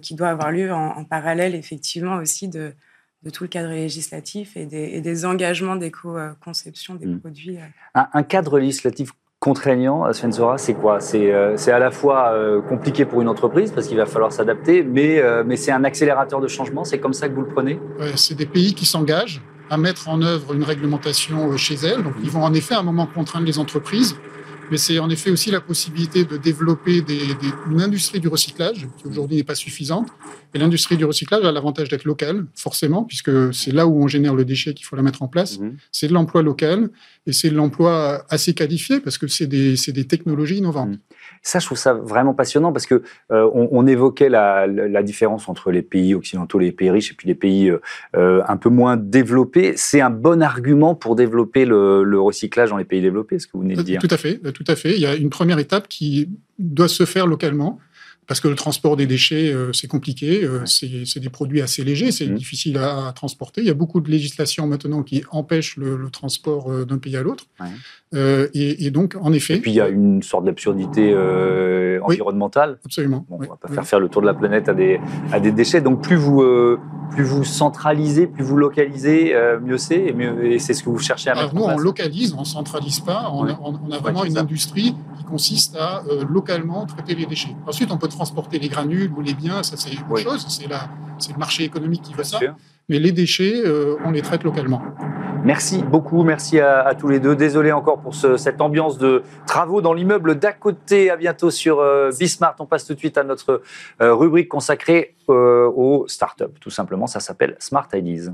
qui 0.00 0.14
doit 0.14 0.28
avoir 0.28 0.50
lieu 0.50 0.72
en, 0.72 1.04
parallèle 1.04 1.54
effectivement 1.54 2.16
aussi 2.16 2.48
de 2.48 2.72
de 3.22 3.28
tout 3.28 3.44
le 3.44 3.48
cadre 3.48 3.68
législatif 3.68 4.56
et 4.56 4.64
des, 4.64 4.92
et 4.94 5.02
des 5.02 5.26
engagements 5.26 5.76
d'éco-conception 5.76 6.94
des 6.94 7.04
mmh. 7.04 7.20
produits. 7.20 7.58
Un, 7.94 8.08
un, 8.14 8.22
cadre 8.22 8.58
législatif 8.58 9.12
contraignant, 9.40 10.04
euh, 10.04 10.12
Svensora, 10.12 10.58
c'est 10.58 10.74
quoi? 10.74 10.98
Euh, 11.14 11.54
C'est 11.56 11.72
à 11.72 11.78
la 11.78 11.90
fois 11.90 12.32
euh, 12.34 12.60
compliqué 12.60 13.06
pour 13.06 13.22
une 13.22 13.28
entreprise 13.28 13.72
parce 13.72 13.88
qu'il 13.88 13.96
va 13.96 14.04
falloir 14.04 14.32
s'adapter, 14.32 14.82
mais, 14.84 15.22
mais 15.46 15.56
c'est 15.56 15.72
un 15.72 15.84
accélérateur 15.84 16.40
de 16.40 16.48
changement. 16.48 16.84
C'est 16.84 16.98
comme 16.98 17.14
ça 17.14 17.28
que 17.28 17.34
vous 17.34 17.42
le 17.42 17.48
prenez? 17.48 17.80
C'est 18.16 18.36
des 18.36 18.46
pays 18.46 18.74
qui 18.74 18.84
s'engagent 18.84 19.40
à 19.70 19.78
mettre 19.78 20.08
en 20.08 20.20
œuvre 20.20 20.52
une 20.52 20.64
réglementation 20.64 21.56
chez 21.56 21.76
elles. 21.76 22.02
Donc, 22.02 22.14
ils 22.22 22.30
vont 22.30 22.42
en 22.42 22.52
effet 22.52 22.74
à 22.74 22.80
un 22.80 22.82
moment 22.82 23.06
contraindre 23.06 23.46
les 23.46 23.58
entreprises 23.58 24.16
mais 24.70 24.76
c'est 24.76 24.98
en 24.98 25.10
effet 25.10 25.30
aussi 25.30 25.50
la 25.50 25.60
possibilité 25.60 26.24
de 26.24 26.36
développer 26.36 27.02
des, 27.02 27.20
une 27.70 27.80
industrie 27.80 28.20
du 28.20 28.28
recyclage 28.28 28.86
qui 28.96 29.08
aujourd'hui 29.08 29.38
n'est 29.38 29.44
pas 29.44 29.56
suffisante. 29.56 30.08
Et 30.54 30.58
l'industrie 30.58 30.96
du 30.96 31.04
recyclage 31.04 31.44
a 31.44 31.52
l'avantage 31.52 31.88
d'être 31.88 32.04
locale, 32.04 32.46
forcément, 32.54 33.04
puisque 33.04 33.30
c'est 33.54 33.72
là 33.72 33.86
où 33.86 34.02
on 34.02 34.08
génère 34.08 34.34
le 34.34 34.44
déchet 34.44 34.74
qu'il 34.74 34.84
faut 34.84 34.96
la 34.96 35.02
mettre 35.02 35.22
en 35.22 35.28
place. 35.28 35.58
Mhm. 35.58 35.76
C'est 35.92 36.08
de 36.08 36.12
l'emploi 36.12 36.42
local 36.42 36.88
et 37.26 37.32
c'est 37.32 37.50
de 37.50 37.54
l'emploi 37.54 38.24
assez 38.28 38.54
qualifié 38.54 39.00
parce 39.00 39.18
que 39.18 39.28
c'est 39.28 39.46
des, 39.46 39.74
des, 39.88 40.06
technologies 40.06 40.56
innovantes. 40.56 40.90
Mhm. 40.90 40.98
Ça, 41.42 41.58
je 41.58 41.66
trouve 41.66 41.78
ça 41.78 41.94
vraiment 41.94 42.34
passionnant 42.34 42.72
parce 42.72 42.86
que 42.86 43.02
euh, 43.30 43.48
on, 43.52 43.86
évoquait 43.86 44.28
la, 44.28 44.66
la, 44.66 45.02
différence 45.02 45.48
entre 45.48 45.70
les 45.70 45.82
pays 45.82 46.14
occidentaux, 46.14 46.58
les 46.58 46.72
pays 46.72 46.90
riches 46.90 47.12
et 47.12 47.14
puis 47.14 47.28
les 47.28 47.34
pays 47.34 47.70
euh, 47.70 47.80
euh, 48.16 48.42
un 48.48 48.56
peu 48.56 48.68
moins 48.68 48.96
développés. 48.96 49.74
C'est 49.76 50.00
un 50.00 50.10
bon 50.10 50.42
argument 50.42 50.94
pour 50.94 51.16
développer 51.16 51.64
le, 51.64 52.02
le 52.02 52.20
recyclage 52.20 52.70
dans 52.70 52.76
les 52.76 52.84
pays 52.84 53.00
développés, 53.00 53.38
ce 53.38 53.46
que 53.46 53.52
vous 53.54 53.62
venez 53.62 53.76
de 53.76 53.82
dire. 53.82 54.00
Tout 54.00 54.08
à 54.10 54.16
fait, 54.16 54.38
tout 54.52 54.64
à 54.66 54.76
fait. 54.76 54.94
Il 54.94 55.00
y 55.00 55.06
a 55.06 55.14
une 55.14 55.30
première 55.30 55.58
étape 55.58 55.88
qui 55.88 56.28
doit 56.58 56.88
se 56.88 57.06
faire 57.06 57.26
localement 57.26 57.78
parce 58.30 58.38
que 58.38 58.46
le 58.46 58.54
transport 58.54 58.96
des 58.96 59.08
déchets, 59.08 59.52
euh, 59.52 59.72
c'est 59.72 59.88
compliqué, 59.88 60.44
euh, 60.44 60.64
c'est 60.64 61.18
des 61.18 61.30
produits 61.30 61.62
assez 61.62 61.82
légers, 61.82 62.12
c'est 62.12 62.28
mmh. 62.28 62.34
difficile 62.36 62.78
à, 62.78 63.12
transporter. 63.12 63.60
Il 63.60 63.66
y 63.66 63.70
a 63.70 63.74
beaucoup 63.74 64.00
de 64.00 64.08
législations 64.08 64.68
maintenant 64.68 65.02
qui 65.02 65.24
empêchent 65.32 65.76
le, 65.76 66.08
transport 66.12 66.70
euh, 66.70 66.84
d'un 66.84 66.98
pays 66.98 67.16
à 67.16 67.22
l'autre. 67.22 67.46
Et, 68.54 68.90
donc, 68.92 69.16
en 69.20 69.32
effet... 69.32 69.56
Et 69.56 69.60
puis, 69.60 69.72
il 69.72 69.74
y 69.74 69.80
a 69.80 69.88
une 69.88 70.22
sorte 70.22 70.44
d'absurdité 70.44 71.12
environnementale. 72.02 72.78
absolument. 72.84 73.26
on 73.30 73.40
ne 73.40 73.46
va 73.48 73.56
pas 73.56 73.66
faire 73.66 73.84
faire 73.84 73.98
le 73.98 74.08
tour 74.08 74.22
de 74.22 74.26
la 74.26 74.34
planète 74.34 74.68
à 74.68 74.74
des, 74.74 75.00
à 75.32 75.40
des 75.40 75.50
déchets. 75.50 75.80
Donc, 75.80 76.00
plus 76.00 76.14
vous, 76.14 76.44
plus 77.10 77.24
vous 77.24 77.42
centralisez, 77.42 78.28
plus 78.28 78.44
vous 78.44 78.56
localisez, 78.56 79.34
mieux 79.60 79.78
c'est. 79.78 79.98
Et, 79.98 80.54
et 80.54 80.58
c'est 80.60 80.74
ce 80.74 80.84
que 80.84 80.90
vous 80.90 81.00
cherchez 81.00 81.30
à 81.30 81.34
mettre 81.34 81.48
en 81.48 81.50
place. 81.50 81.62
Nous, 81.66 81.74
on 81.74 81.78
localise, 81.78 82.32
on 82.34 82.40
ne 82.40 82.44
centralise 82.44 83.00
pas. 83.00 83.28
On, 83.32 83.44
a, 83.48 83.98
vraiment 83.98 84.24
une 84.24 84.38
industrie 84.38 84.94
consiste 85.30 85.76
à 85.76 86.02
localement 86.28 86.86
traiter 86.86 87.14
les 87.14 87.26
déchets. 87.26 87.54
Ensuite, 87.66 87.90
on 87.90 87.98
peut 87.98 88.08
transporter 88.08 88.58
les 88.58 88.68
granules 88.68 89.12
ou 89.16 89.20
les 89.20 89.34
biens, 89.34 89.62
ça 89.62 89.76
c'est 89.76 89.90
autre 90.10 90.22
chose, 90.22 90.46
c'est 90.48 91.32
le 91.32 91.38
marché 91.38 91.64
économique 91.64 92.02
qui 92.02 92.14
veut 92.14 92.24
ça. 92.24 92.38
Mais 92.90 92.98
les 92.98 93.12
déchets, 93.12 93.62
euh, 93.64 93.94
on 94.04 94.10
les 94.10 94.20
traite 94.20 94.42
localement. 94.42 94.82
Merci 95.44 95.80
beaucoup, 95.80 96.24
merci 96.24 96.58
à, 96.58 96.92
tous 96.98 97.06
les 97.06 97.20
deux. 97.20 97.36
Désolé 97.36 97.70
encore 97.70 98.00
pour 98.00 98.14
cette 98.14 98.60
ambiance 98.60 98.98
de 98.98 99.22
travaux 99.46 99.80
dans 99.80 99.94
l'immeuble 99.94 100.38
d'à 100.40 100.52
côté. 100.52 101.08
À 101.08 101.16
bientôt 101.16 101.50
sur 101.50 101.78
euh, 101.78 102.10
Bismart. 102.18 102.56
On 102.58 102.66
passe 102.66 102.84
tout 102.84 102.94
de 102.94 102.98
suite 102.98 103.16
à 103.16 103.22
notre 103.22 103.62
euh, 104.02 104.12
rubrique 104.12 104.48
consacrée 104.48 105.14
aux 105.28 106.04
startups. 106.08 106.58
Tout 106.60 106.70
simplement, 106.70 107.06
ça 107.06 107.20
s'appelle 107.20 107.56
Smart 107.60 107.88
Ideas. 107.94 108.32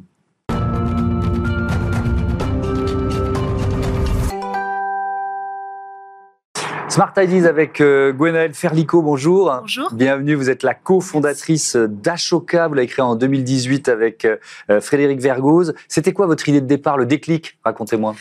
Smart 6.96 7.12
Ideas 7.18 7.46
avec 7.46 7.82
euh, 7.82 8.14
Gwenaëlle 8.14 8.54
Ferlico, 8.54 9.02
bonjour. 9.02 9.54
Bonjour. 9.60 9.92
Bienvenue, 9.92 10.34
vous 10.34 10.48
êtes 10.48 10.62
la 10.62 10.72
cofondatrice 10.72 11.76
d'Ashoka, 11.76 12.68
vous 12.68 12.72
l'avez 12.72 12.86
créé 12.86 13.04
en 13.04 13.16
2018 13.16 13.90
avec 13.90 14.24
euh, 14.24 14.38
euh, 14.70 14.80
Frédéric 14.80 15.20
Vergoz. 15.20 15.74
C'était 15.88 16.14
quoi 16.14 16.26
votre 16.26 16.48
idée 16.48 16.62
de 16.62 16.66
départ, 16.66 16.96
le 16.96 17.04
déclic? 17.04 17.58
Racontez-moi. 17.66 18.14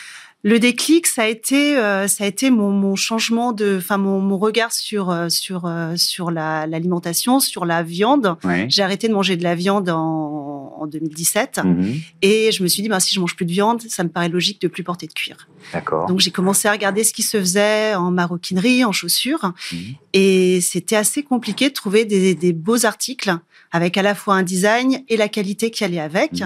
Le 0.46 0.60
déclic, 0.60 1.08
ça 1.08 1.24
a 1.24 1.26
été, 1.26 1.76
euh, 1.76 2.08
ça 2.08 2.24
a 2.24 2.28
été 2.28 2.52
mon, 2.52 2.70
mon, 2.70 2.96
changement 2.96 3.52
de, 3.52 3.78
enfin 3.80 3.98
mon, 3.98 4.22
mon, 4.22 4.38
regard 4.38 4.72
sur 4.72 5.10
euh, 5.10 5.28
sur 5.28 5.66
euh, 5.66 5.96
sur 5.96 6.30
l'alimentation, 6.30 7.40
sur 7.40 7.66
la 7.66 7.82
viande. 7.82 8.38
J'ai 8.68 8.84
arrêté 8.84 9.08
de 9.08 9.14
manger 9.14 9.38
de 9.38 9.44
la 9.44 9.56
viande 9.56 9.90
en, 9.90 10.76
en 10.80 10.86
2017 10.86 11.62
mhm. 11.64 11.96
et 12.22 12.52
je 12.52 12.62
me 12.62 12.68
suis 12.68 12.84
dit, 12.84 12.90
ben, 12.90 13.00
si 13.00 13.16
je 13.16 13.20
mange 13.20 13.36
plus 13.36 13.48
de 13.48 13.54
viande, 13.54 13.82
ça 13.90 14.04
me 14.04 14.10
paraît 14.10 14.30
logique 14.30 14.62
de 14.62 14.68
plus 14.68 14.84
porter 14.84 15.08
de 15.08 15.14
cuir. 15.14 15.48
D'accord. 15.74 16.06
Donc 16.06 16.20
j'ai 16.20 16.30
commencé 16.30 16.68
à 16.68 16.72
regarder 16.74 17.04
ce 17.04 17.12
qui 17.12 17.24
se 17.24 17.40
faisait 17.40 17.96
en 17.96 18.12
maroquinerie, 18.12 18.86
en 18.86 18.92
chaussures, 18.92 19.52
mhm. 19.72 19.80
et 20.14 20.62
c'était 20.62 20.96
assez 20.96 21.24
compliqué 21.24 21.70
de 21.70 21.74
trouver 21.74 22.06
des, 22.06 22.36
des 22.36 22.54
beaux 22.54 22.86
articles 22.86 23.36
avec 23.76 23.98
à 23.98 24.02
la 24.02 24.16
fois 24.16 24.36
un 24.36 24.44
design 24.44 25.04
et 25.10 25.18
la 25.18 25.28
qualité 25.28 25.70
qui 25.70 25.84
allait 25.84 26.00
avec. 26.00 26.42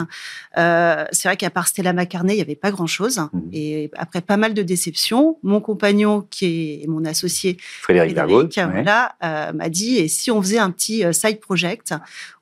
Euh, 0.57 1.05
c'est 1.11 1.27
vrai 1.27 1.37
qu'à 1.37 1.51
part 1.51 1.67
Stella 1.67 1.93
McCartney, 1.93 2.33
il 2.33 2.37
n'y 2.37 2.41
avait 2.41 2.55
pas 2.55 2.71
grand-chose. 2.71 3.19
Mmh. 3.19 3.39
Et 3.53 3.88
après 3.95 4.21
pas 4.21 4.37
mal 4.37 4.53
de 4.53 4.61
déceptions, 4.61 5.37
mon 5.43 5.61
compagnon, 5.61 6.25
qui 6.29 6.81
est 6.83 6.87
mon 6.87 7.05
associé, 7.05 7.57
Frédéric, 7.59 8.17
Frédéric 8.17 8.57
euh, 8.57 9.53
m'a 9.53 9.69
dit, 9.69 9.97
et 9.97 10.07
si 10.07 10.31
on 10.31 10.41
faisait 10.41 10.59
un 10.59 10.71
petit 10.71 11.03
euh, 11.03 11.11
side 11.11 11.39
project 11.39 11.93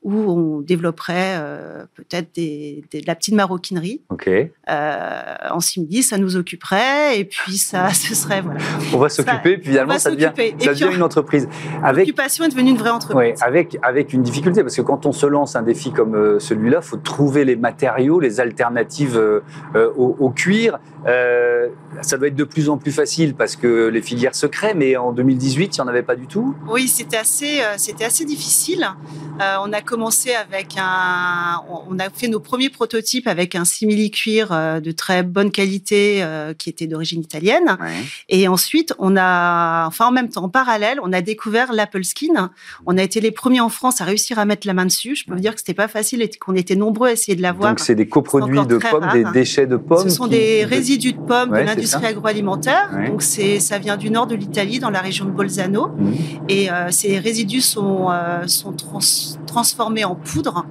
où 0.08 0.14
on 0.14 0.62
développerait 0.62 1.36
euh, 1.38 1.86
peut-être 1.96 2.34
des, 2.34 2.86
de 2.94 3.02
la 3.06 3.14
petite 3.14 3.34
maroquinerie. 3.34 4.02
Ok. 4.10 4.30
Euh, 4.30 5.36
en 5.52 5.60
simili, 5.60 6.02
ça 6.02 6.18
nous 6.18 6.38
occuperait 6.38 7.20
et 7.20 7.26
puis 7.26 7.58
ça, 7.58 7.90
ce 7.94 8.16
serait 8.16 8.40
voilà. 8.40 8.62
On 8.94 9.00
va 9.00 9.10
s'occuper, 9.10 9.58
puis 9.58 9.72
finalement 9.72 10.00
ça 10.00 10.12
devient, 10.12 10.32
ça 10.60 10.74
devient 10.74 10.96
une 10.96 11.04
entreprise. 11.04 11.50
L'occupation 11.94 12.46
est 12.46 12.50
devenue 12.50 12.72
une 12.72 12.78
vraie 12.78 12.92
entreprise. 12.92 13.34
Oui, 13.34 13.46
avec 13.46 13.78
avec 13.82 14.14
une 14.14 14.22
difficulté 14.24 14.62
parce 14.62 14.78
que 14.78 14.82
quand 14.82 15.06
on 15.06 15.12
se 15.12 15.26
lance 15.26 15.58
un 15.58 15.64
défi 15.64 15.92
comme 15.92 16.16
euh, 16.16 16.40
celui-là, 16.40 16.80
faut 16.80 16.98
trouver 16.98 17.44
les 17.44 17.58
matériaux, 17.58 18.22
les 18.22 18.40
alternatives 18.40 19.22
au, 19.76 20.16
au, 20.20 20.30
cuir. 20.30 20.80
Ça 22.02 22.18
doit 22.18 22.28
être 22.28 22.36
de 22.36 22.44
plus 22.44 22.70
en 22.70 22.78
plus 22.78 22.92
facile 22.92 23.36
parce 23.36 23.56
que 23.56 23.88
les 23.88 24.02
filières 24.02 24.36
se 24.36 24.48
créent, 24.48 24.74
mais 24.74 24.98
en 24.98 25.12
2018, 25.12 25.78
il 25.78 25.82
n'y 25.82 25.86
en 25.86 25.88
avait 25.88 26.04
pas 26.04 26.16
du 26.16 26.28
tout. 26.28 26.56
Oui, 26.70 26.88
c'était 26.88 27.18
assez 27.18 27.60
c'était 27.78 28.06
assez 28.06 28.26
difficile. 28.26 28.88
On 29.40 29.74
a 29.74 29.82
commencé 29.82 30.34
avec 30.34 30.76
un, 30.78 31.62
on 31.90 32.00
a 32.00 32.10
fait 32.10 32.28
nos 32.28 32.40
premiers 32.40 32.70
prototypes 32.70 33.28
avec 33.28 33.56
un 33.56 33.66
simili-cuir 33.66 34.52
euh, 34.52 34.80
de 34.80 34.92
très 34.92 35.24
bonne 35.24 35.52
qualité 35.52 36.24
euh, 36.24 36.54
qui 36.54 36.70
était 36.70 36.88
d'origine 36.88 37.22
italienne. 37.22 37.78
Et 38.30 38.48
ensuite, 38.48 38.94
on 39.00 39.16
a, 39.18 39.86
enfin 39.88 40.08
en 40.08 40.12
même 40.12 40.30
temps, 40.30 40.46
en 40.46 40.50
parallèle, 40.50 41.00
on 41.02 41.14
a 41.14 41.22
découvert 41.22 41.74
l'Apple 41.74 42.04
Skin. 42.04 42.52
On 42.86 42.98
a 42.98 43.04
été 43.04 43.22
les 43.22 43.32
premiers 43.32 43.62
en 43.62 43.70
France 43.70 44.02
à 44.02 44.06
réussir 44.06 44.40
à 44.40 44.46
mettre 44.46 44.68
la 44.68 44.74
main 44.74 44.86
dessus. 44.86 45.16
Je 45.16 45.26
peux 45.26 45.34
vous 45.34 45.40
dire 45.40 45.54
que 45.54 45.60
c'était 45.60 45.74
pas 45.74 45.88
facile 45.88 46.22
et 46.22 46.30
qu'on 46.30 46.56
était 46.56 46.76
nombreux 46.76 47.10
à 47.10 47.12
essayer 47.12 47.36
de 47.36 47.42
l'avoir. 47.42 47.72
Donc 47.72 47.80
c'est 47.80 47.96
des 47.96 48.08
coproduits 48.08 48.66
de 48.66 48.78
pommes, 48.78 49.10
des 49.14 49.24
déchets 49.26 49.68
de 49.68 49.78
pommes. 49.78 50.04
Ce 50.04 50.10
sont 50.10 50.28
des 50.28 50.66
résidus 50.66 51.14
de 51.14 51.20
pommes 51.20 51.52
de 51.52 51.58
l'industrie 51.58 52.06
agroalimentaire. 52.06 52.90
Donc 53.08 53.22
c'est, 53.22 53.60
ça 53.60 53.78
vient 53.78 53.98
du 53.98 54.10
nord 54.10 54.28
de 54.28 54.36
l'Italie, 54.36 54.80
dans 54.80 54.90
la 54.90 55.02
région 55.02 55.26
de 55.26 55.32
Bolzano. 55.32 55.88
Mmh. 55.88 56.14
Et 56.50 56.70
ces 56.90 57.20
résidus 57.20 57.62
sont, 57.62 58.10
sont 58.48 58.76
transformés 59.46 60.06
en 60.06 60.16
poudre 60.16 60.66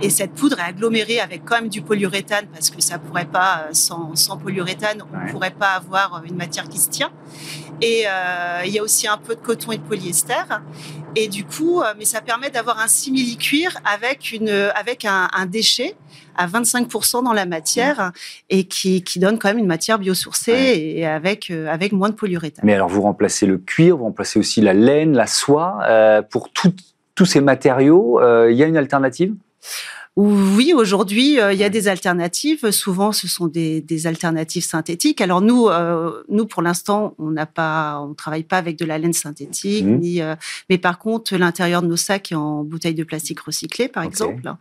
et 0.00 0.10
cette 0.10 0.32
poudre 0.32 0.58
est 0.60 0.62
agglomérée 0.62 1.20
avec 1.20 1.44
quand 1.44 1.56
même 1.56 1.68
du 1.68 1.82
polyuréthane 1.82 2.46
parce 2.52 2.70
que 2.70 2.80
ça 2.80 2.98
pourrait 2.98 3.26
pas, 3.26 3.64
euh, 3.64 3.70
sans, 3.72 4.14
sans 4.14 4.36
polyuréthane, 4.36 5.02
on 5.12 5.26
ne 5.26 5.30
pourrait 5.30 5.54
pas 5.54 5.72
avoir 5.72 6.16
euh, 6.16 6.28
une 6.28 6.36
matière 6.36 6.68
qui 6.68 6.78
se 6.78 6.88
tient. 6.88 7.10
Et 7.80 8.04
euh, 8.06 8.62
il 8.64 8.72
y 8.72 8.78
a 8.78 8.82
aussi 8.82 9.06
un 9.06 9.18
peu 9.18 9.34
de 9.34 9.40
coton 9.40 9.72
et 9.72 9.78
de 9.78 9.82
polyester. 9.82 10.34
Et 11.16 11.28
du 11.28 11.44
coup, 11.44 11.82
mais 11.96 12.04
ça 12.04 12.20
permet 12.20 12.50
d'avoir 12.50 12.78
un 12.80 12.88
simili-cuir 12.88 13.78
avec, 13.84 14.32
une, 14.32 14.50
avec 14.50 15.04
un, 15.04 15.46
déchet 15.46 15.96
à 16.36 16.46
25% 16.46 17.24
dans 17.24 17.32
la 17.32 17.46
matière 17.46 18.12
et 18.50 18.64
qui, 18.64 19.02
qui, 19.02 19.18
donne 19.18 19.38
quand 19.38 19.48
même 19.48 19.58
une 19.58 19.66
matière 19.66 19.98
biosourcée 19.98 20.94
et 20.96 21.06
avec, 21.06 21.50
avec 21.50 21.92
moins 21.92 22.10
de 22.10 22.14
polyuréthane. 22.14 22.64
Mais 22.64 22.74
alors, 22.74 22.88
vous 22.88 23.02
remplacez 23.02 23.46
le 23.46 23.58
cuir, 23.58 23.96
vous 23.96 24.04
remplacez 24.04 24.38
aussi 24.38 24.60
la 24.60 24.74
laine, 24.74 25.14
la 25.14 25.26
soie. 25.26 25.78
pour 26.30 26.50
tous 27.18 27.26
ces 27.26 27.40
matériaux, 27.40 28.20
il 28.48 28.56
y 28.56 28.62
a 28.62 28.66
une 28.66 28.76
alternative? 28.76 29.34
Oui, 30.20 30.72
aujourd'hui, 30.74 31.38
euh, 31.38 31.52
il 31.52 31.60
y 31.60 31.62
a 31.62 31.68
des 31.68 31.86
alternatives. 31.86 32.72
Souvent, 32.72 33.12
ce 33.12 33.28
sont 33.28 33.46
des, 33.46 33.84
alternatives 34.04 34.64
synthétiques. 34.64 35.20
Alors 35.20 35.40
nous, 35.40 35.68
euh, 35.68 36.24
nous 36.28 36.44
pour 36.44 36.60
l'instant, 36.60 37.14
on 37.18 37.30
n'a 37.30 37.46
pas, 37.46 38.00
on 38.00 38.14
travaille 38.14 38.42
pas 38.42 38.58
avec 38.58 38.76
de 38.76 38.84
la 38.84 38.98
laine 38.98 39.12
synthétique, 39.12 39.84
mmh. 39.84 39.98
ni, 39.98 40.20
euh, 40.20 40.34
mais 40.70 40.76
par 40.76 40.98
contre, 40.98 41.36
l'intérieur 41.36 41.82
de 41.82 41.86
nos 41.86 41.96
sacs 41.96 42.32
est 42.32 42.34
en 42.34 42.64
bouteilles 42.64 42.96
de 42.96 43.04
plastique 43.04 43.38
recyclées, 43.38 43.86
par 43.86 44.02
exemple. 44.02 44.52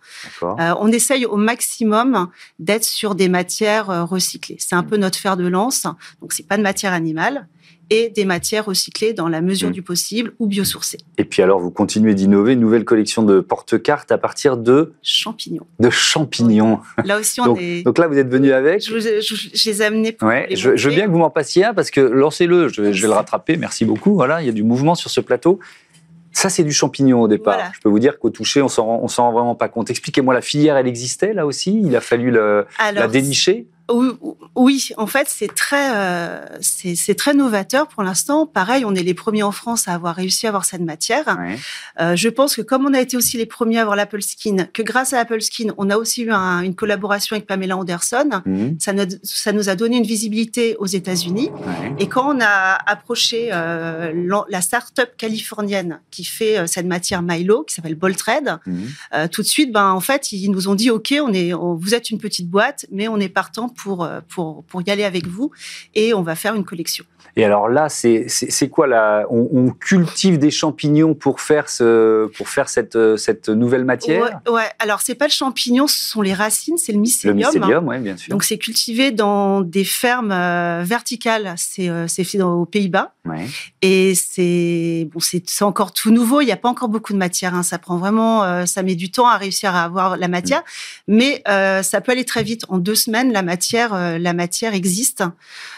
on 0.43 0.91
essaye 0.91 1.25
au 1.25 1.37
maximum 1.37 2.29
d'être 2.59 2.83
sur 2.83 3.15
des 3.15 3.27
matières 3.27 4.07
recyclées. 4.07 4.57
C'est 4.59 4.75
un 4.75 4.83
mmh. 4.83 4.87
peu 4.87 4.97
notre 4.97 5.17
fer 5.17 5.37
de 5.37 5.47
lance. 5.47 5.87
Donc, 6.21 6.33
c'est 6.33 6.47
pas 6.47 6.57
de 6.57 6.63
matière 6.63 6.93
animale 6.93 7.47
et 7.89 8.09
des 8.09 8.25
matières 8.25 8.65
recyclées 8.65 9.13
dans 9.13 9.29
la 9.29 9.41
mesure 9.41 9.69
mmh. 9.69 9.73
du 9.73 9.81
possible 9.81 10.33
ou 10.39 10.47
biosourcées. 10.47 10.99
Et 11.17 11.23
puis 11.23 11.41
alors, 11.41 11.59
vous 11.59 11.71
continuez 11.71 12.13
d'innover, 12.13 12.53
une 12.53 12.59
nouvelle 12.59 12.85
collection 12.85 13.23
de 13.23 13.39
porte-cartes 13.39 14.11
à 14.11 14.17
partir 14.17 14.57
de 14.57 14.93
champignons. 15.01 15.65
De 15.79 15.89
champignons. 15.89 16.79
Là 17.05 17.19
aussi, 17.19 17.39
on 17.41 17.45
donc, 17.45 17.61
est. 17.61 17.83
Donc 17.83 17.97
là, 17.97 18.07
vous 18.07 18.17
êtes 18.17 18.29
venu 18.29 18.51
avec. 18.51 18.81
Je, 18.85 19.69
les 19.69 19.81
ai 19.81 19.85
amenés 19.85 20.11
pour. 20.11 20.27
Ouais, 20.27 20.47
je, 20.51 20.69
veux 20.69 20.95
bien 20.95 21.05
que 21.05 21.11
vous 21.11 21.17
m'en 21.17 21.29
passiez 21.29 21.65
un 21.65 21.73
parce 21.73 21.91
que 21.91 22.01
lancez-le, 22.01 22.67
je, 22.67 22.81
vais 22.81 22.91
le 22.91 23.11
rattraper. 23.11 23.57
Merci 23.57 23.85
beaucoup. 23.85 24.13
Voilà, 24.13 24.41
il 24.41 24.45
y 24.45 24.49
a 24.49 24.53
du 24.53 24.63
mouvement 24.63 24.95
sur 24.95 25.09
ce 25.09 25.21
plateau. 25.21 25.59
Ça, 26.33 26.49
c'est 26.49 26.63
du 26.63 26.71
champignon 26.71 27.21
au 27.21 27.27
départ. 27.27 27.71
Je 27.73 27.79
peux 27.79 27.89
vous 27.89 27.99
dire 27.99 28.19
qu'au 28.19 28.29
toucher, 28.29 28.61
on 28.61 28.67
s'en 28.67 29.07
s'en 29.07 29.23
rend 29.23 29.31
vraiment 29.31 29.55
pas 29.55 29.69
compte. 29.69 29.89
Expliquez-moi, 29.89 30.33
la 30.33 30.41
filière, 30.41 30.77
elle 30.77 30.87
existait 30.87 31.33
là 31.33 31.45
aussi? 31.45 31.81
Il 31.83 31.95
a 31.95 32.01
fallu 32.01 32.31
la 32.31 33.07
dénicher? 33.07 33.67
Oui, 33.89 34.89
en 34.97 35.07
fait, 35.07 35.27
c'est 35.29 35.53
très, 35.53 35.95
euh, 35.95 36.45
c'est 36.61 37.15
très 37.15 37.33
novateur 37.33 37.87
pour 37.87 38.03
l'instant. 38.03 38.45
Pareil, 38.45 38.83
on 38.85 38.93
est 38.95 39.03
les 39.03 39.13
premiers 39.13 39.43
en 39.43 39.51
France 39.51 39.87
à 39.87 39.93
avoir 39.93 40.15
réussi 40.15 40.45
à 40.45 40.49
avoir 40.49 40.65
cette 40.65 40.81
matière. 40.81 41.37
Euh, 41.99 42.15
je 42.15 42.27
pense 42.27 42.55
que 42.55 42.61
comme 42.61 42.85
on 42.85 42.93
a 42.93 42.99
été 42.99 43.15
aussi 43.15 43.37
les 43.37 43.45
premiers 43.45 43.77
à 43.77 43.81
avoir 43.81 43.95
l'Apple 43.95 44.21
Skin, 44.21 44.67
que 44.73 44.81
grâce 44.81 45.13
à 45.13 45.19
Apple 45.19 45.41
Skin, 45.41 45.73
on 45.77 45.89
a 45.89 45.97
aussi 45.97 46.23
eu 46.23 46.31
une 46.31 46.75
collaboration 46.75 47.35
avec 47.35 47.47
Pamela 47.47 47.77
Anderson. 47.77 48.41
Mhm. 48.45 48.77
Ça, 48.79 48.93
nous, 48.93 49.05
ça 49.23 49.53
nous 49.53 49.69
a 49.69 49.75
donné 49.75 49.97
une 49.97 50.05
visibilité 50.05 50.75
aux 50.79 50.85
États-Unis. 50.85 51.49
Et 51.99 52.07
quand 52.07 52.35
on 52.35 52.39
a 52.41 52.77
approché 52.87 53.49
euh, 53.53 54.11
la 54.49 54.61
start-up 54.61 55.11
californienne 55.17 56.01
qui 56.11 56.25
fait 56.25 56.57
euh, 56.57 56.67
cette 56.67 56.87
matière 56.87 57.21
Milo, 57.21 57.63
qui 57.63 57.75
s'appelle 57.75 57.95
Boltred, 57.95 58.57
mhm. 58.65 59.29
tout 59.29 59.41
de 59.41 59.47
suite, 59.47 59.71
ben 59.71 59.91
en 59.91 60.01
fait, 60.01 60.31
ils 60.31 60.49
nous 60.49 60.67
ont 60.67 60.75
dit 60.75 60.89
OK, 60.89 61.13
on 61.21 61.31
est, 61.31 61.53
vous 61.53 61.93
êtes 61.93 62.09
une 62.09 62.17
petite 62.17 62.49
boîte, 62.49 62.85
mais 62.91 63.07
on 63.07 63.19
est 63.19 63.29
partant 63.29 63.69
pour, 63.77 64.03
euh, 64.03 64.19
pour, 64.27 64.63
pour 64.65 64.81
y 64.81 64.89
aller 64.89 65.03
avec 65.03 65.27
vous 65.27 65.51
et 65.95 66.13
on 66.13 66.21
va 66.21 66.35
faire 66.35 66.55
une 66.55 66.65
collection. 66.65 67.05
Et 67.35 67.43
alors 67.43 67.69
là, 67.69 67.89
c'est 67.89 68.69
quoi 68.69 68.87
là 68.87 69.25
on, 69.29 69.69
cultive 69.71 70.39
des 70.39 70.51
champignons 70.51 71.13
pour 71.13 71.41
faire, 71.41 71.69
ce, 71.69 72.27
pour 72.37 72.49
faire 72.49 72.69
cette, 72.69 72.97
cette 73.17 73.49
nouvelle 73.49 73.85
matière? 73.85 74.41
Ouais, 74.45 74.51
ouais, 74.51 74.69
alors 74.79 75.01
c'est 75.01 75.15
pas 75.15 75.25
le 75.25 75.31
champignon, 75.31 75.87
ce 75.87 75.99
sont 75.99 76.21
les 76.21 76.33
racines, 76.33 76.77
c'est 76.77 76.91
le 76.91 76.99
mycélium. 76.99 77.37
Le 77.37 77.45
mycélium, 77.45 77.87
oui, 77.87 77.99
bien 77.99 78.17
sûr. 78.17 78.31
Donc 78.31 78.43
c'est 78.43 78.57
cultivé 78.57 79.11
dans 79.11 79.61
des 79.61 79.83
fermes 79.83 80.31
euh, 80.31 80.83
verticales, 80.83 81.53
c'est 81.57 81.89
euh, 81.89 82.07
fait 82.07 82.37
dans, 82.37 82.61
aux 82.61 82.65
Pays-Bas. 82.65 83.13
Ouais. 83.25 83.45
Et 83.81 84.13
c'est 84.15 85.07
bon, 85.11 85.19
encore 85.61 85.93
tout 85.93 86.11
nouveau, 86.11 86.41
il 86.41 86.45
n'y 86.45 86.51
a 86.51 86.57
pas 86.57 86.69
encore 86.69 86.89
beaucoup 86.89 87.13
de 87.13 87.17
matière, 87.17 87.53
hein. 87.53 87.63
ça 87.63 87.77
prend 87.77 87.97
vraiment, 87.97 88.65
ça 88.65 88.83
met 88.83 88.95
du 88.95 89.11
temps 89.11 89.27
à 89.27 89.37
réussir 89.37 89.75
à 89.75 89.83
avoir 89.83 90.17
la 90.17 90.27
matière, 90.27 90.63
mm. 91.07 91.15
mais 91.15 91.43
ça 91.83 92.01
peut 92.01 92.13
aller 92.13 92.25
très 92.25 92.43
vite. 92.43 92.63
En 92.69 92.77
deux 92.77 92.95
semaines, 92.95 93.31
la 93.31 93.41
matière 93.41 93.93
euh, 93.93 94.17
la 94.17 94.33
matière 94.33 94.73
existe. 94.73 95.23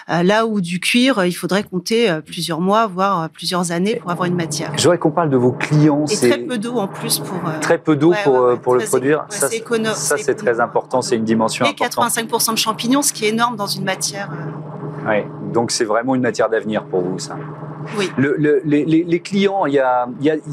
Euh, 0.10 0.24
là 0.24 0.46
où 0.46 0.62
du 0.62 0.80
cuir, 0.80 1.24
il 1.26 1.34
faudrait 1.40 1.64
compter 1.64 2.10
euh, 2.10 2.22
plusieurs 2.22 2.62
mois, 2.62 2.88
voire 2.88 3.30
plusieurs 3.30 3.72
années 3.72 3.96
pour 3.96 4.12
avoir 4.12 4.28
une 4.28 4.36
matière. 4.36 4.72
J'aurais 4.78 4.98
qu'on 4.98 5.12
parle 5.12 5.30
de 5.30 5.38
vos 5.38 5.52
clients. 5.52 6.06
Et 6.10 6.16
très 6.16 6.40
peu 6.40 6.58
d'eau 6.58 6.78
en 6.78 6.88
plus 6.88 7.20
pour. 7.20 7.38
Très 7.62 7.78
peu 7.78 7.96
d'eau 7.96 8.14
pour, 8.24 8.60
pour 8.60 8.76
le 8.76 8.86
produire. 8.86 9.26
ça, 9.30 9.48
c'est 10.18 10.36
très 10.36 10.60
important. 10.60 11.02
C'est 11.02 11.16
une 11.16 11.24
dimension 11.24 11.66
Et 11.66 11.74
85% 11.74 12.54
de 12.54 12.58
champignons, 12.58 13.02
ce 13.02 13.14
qui 13.14 13.26
est 13.26 13.30
énorme 13.30 13.56
dans 13.56 13.68
une 13.68 13.84
matière. 13.84 14.30
Ouais. 15.08 15.28
Donc 15.54 15.72
c'est 15.72 15.86
vraiment 15.86 16.16
une 16.16 16.22
matière 16.22 16.50
d'avenir 16.50 16.84
pour 16.86 17.02
vous, 17.02 17.20
ça. 17.20 17.36
Oui. 17.98 18.12
les, 18.18 19.20
clients, 19.22 19.66
il 19.66 19.74
y 19.74 19.80
a, 19.80 20.08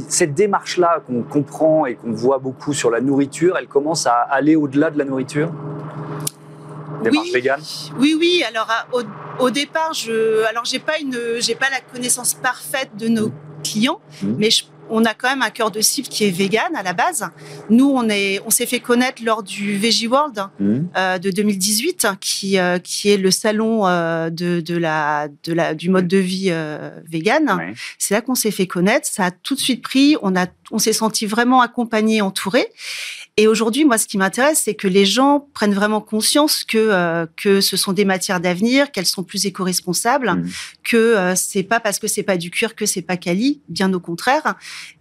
cette 0.08 0.34
démarche-là 0.34 1.02
qu'on 1.06 1.22
comprend 1.22 1.86
et 1.86 1.94
qu'on 1.96 2.12
voit 2.12 2.38
beaucoup 2.38 2.72
sur 2.72 2.90
la 2.90 3.00
nourriture, 3.00 3.56
elle 3.58 3.66
commence 3.66 4.06
à 4.06 4.14
aller 4.14 4.56
au-delà 4.56 4.90
de 4.90 4.98
la 4.98 5.04
nourriture? 5.04 5.50
Oui, 7.10 7.32
Oui, 7.98 8.16
oui. 8.18 8.44
Alors 8.46 8.68
au, 9.38 9.50
départ, 9.50 9.92
je, 9.94 10.44
alors 10.44 10.64
j'ai 10.64 10.78
pas 10.78 10.98
une, 10.98 11.18
j'ai 11.40 11.54
pas 11.54 11.70
la 11.70 11.80
connaissance 11.80 12.34
parfaite 12.34 12.90
de 12.98 13.08
nos 13.08 13.28
mmh. 13.28 13.62
clients, 13.62 14.00
mmh. 14.22 14.34
mais 14.38 14.48
on 14.88 15.04
a 15.04 15.14
quand 15.14 15.28
même 15.28 15.42
un 15.42 15.50
cœur 15.50 15.70
de 15.70 15.80
cible 15.80 16.08
qui 16.08 16.24
est 16.24 16.30
vegan 16.30 16.74
à 16.76 16.82
la 16.82 16.92
base. 16.92 17.28
Nous, 17.70 17.88
on 17.88 18.08
est, 18.08 18.40
on 18.46 18.50
s'est 18.50 18.66
fait 18.66 18.80
connaître 18.80 19.22
lors 19.24 19.42
du 19.42 19.76
Veggie 19.76 20.06
World 20.06 20.38
mmh. 20.60 20.78
euh, 20.96 21.18
de 21.18 21.30
2018, 21.30 22.06
qui 22.20 22.58
euh, 22.58 22.78
qui 22.78 23.10
est 23.10 23.16
le 23.16 23.30
salon 23.30 23.86
euh, 23.86 24.30
de, 24.30 24.60
de, 24.60 24.76
la 24.76 25.28
de 25.44 25.52
la 25.52 25.74
du 25.74 25.90
mode 25.90 26.06
de 26.06 26.18
vie 26.18 26.52
vegan. 27.10 27.74
C'est 27.98 28.14
là 28.14 28.20
qu'on 28.20 28.34
s'est 28.34 28.50
fait 28.50 28.66
connaître. 28.66 29.08
Ça 29.10 29.26
a 29.26 29.30
tout 29.30 29.54
de 29.54 29.60
suite 29.60 29.82
pris. 29.82 30.16
On 30.22 30.36
a, 30.36 30.46
on 30.70 30.78
s'est 30.78 30.92
senti 30.92 31.26
vraiment 31.26 31.60
accompagné, 31.60 32.20
entouré. 32.20 32.66
Et 33.38 33.46
aujourd'hui, 33.46 33.84
moi, 33.84 33.98
ce 33.98 34.06
qui 34.06 34.16
m'intéresse, 34.16 34.62
c'est 34.64 34.74
que 34.74 34.88
les 34.88 35.04
gens 35.04 35.48
prennent 35.52 35.74
vraiment 35.74 36.00
conscience 36.00 36.64
que 36.64 36.78
euh, 36.78 37.26
que 37.36 37.60
ce 37.60 37.76
sont 37.76 37.92
des 37.92 38.06
matières 38.06 38.40
d'avenir, 38.40 38.90
qu'elles 38.90 39.04
sont 39.04 39.24
plus 39.24 39.44
éco-responsables, 39.44 40.30
mmh. 40.30 40.50
que 40.82 40.96
euh, 40.96 41.34
c'est 41.36 41.62
pas 41.62 41.78
parce 41.78 41.98
que 41.98 42.06
c'est 42.06 42.22
pas 42.22 42.38
du 42.38 42.50
cuir 42.50 42.74
que 42.74 42.86
c'est 42.86 43.02
pas 43.02 43.18
quali, 43.18 43.60
bien 43.68 43.92
au 43.92 44.00
contraire, 44.00 44.54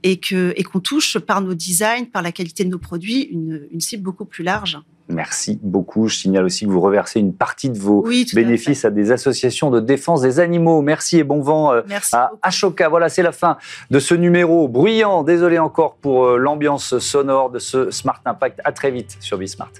et 0.03 0.17
que 0.17 0.53
et 0.57 0.63
qu'on 0.63 0.81
touche 0.81 1.17
par 1.17 1.39
nos 1.39 1.53
designs, 1.53 2.05
par 2.11 2.21
la 2.21 2.33
qualité 2.33 2.65
de 2.65 2.69
nos 2.69 2.79
produits, 2.79 3.21
une, 3.21 3.67
une 3.71 3.79
cible 3.79 4.03
beaucoup 4.03 4.25
plus 4.25 4.43
large. 4.43 4.79
Merci 5.07 5.59
beaucoup. 5.61 6.07
Je 6.07 6.15
signale 6.15 6.45
aussi 6.45 6.65
que 6.65 6.71
vous 6.71 6.81
reversez 6.81 7.19
une 7.19 7.33
partie 7.33 7.69
de 7.69 7.77
vos 7.77 8.07
bénéfices 8.33 8.85
à, 8.85 8.89
des 8.89 9.11
associations 9.11 9.69
de 9.69 9.79
défense 9.79 10.21
des 10.21 10.39
animaux. 10.39 10.81
Merci 10.81 11.19
et 11.19 11.23
bon 11.23 11.41
vent 11.41 11.73
euh, 11.73 11.81
à 12.11 12.31
Ashoka. 12.41 12.89
Voilà, 12.89 13.09
c'est 13.09 13.23
la 13.23 13.31
fin 13.31 13.57
de 13.91 13.99
ce 13.99 14.15
numéro 14.15 14.67
bruyant. 14.67 15.23
Désolé 15.23 15.59
encore 15.59 15.95
pour 15.95 16.25
euh, 16.25 16.37
l'ambiance 16.37 16.97
sonore 16.99 17.51
de 17.51 17.59
ce 17.59 17.91
Smart 17.91 18.21
Impact. 18.25 18.61
À 18.63 18.71
très 18.71 18.91
vite 18.91 19.17
sur 19.19 19.37
Bismart. 19.37 19.71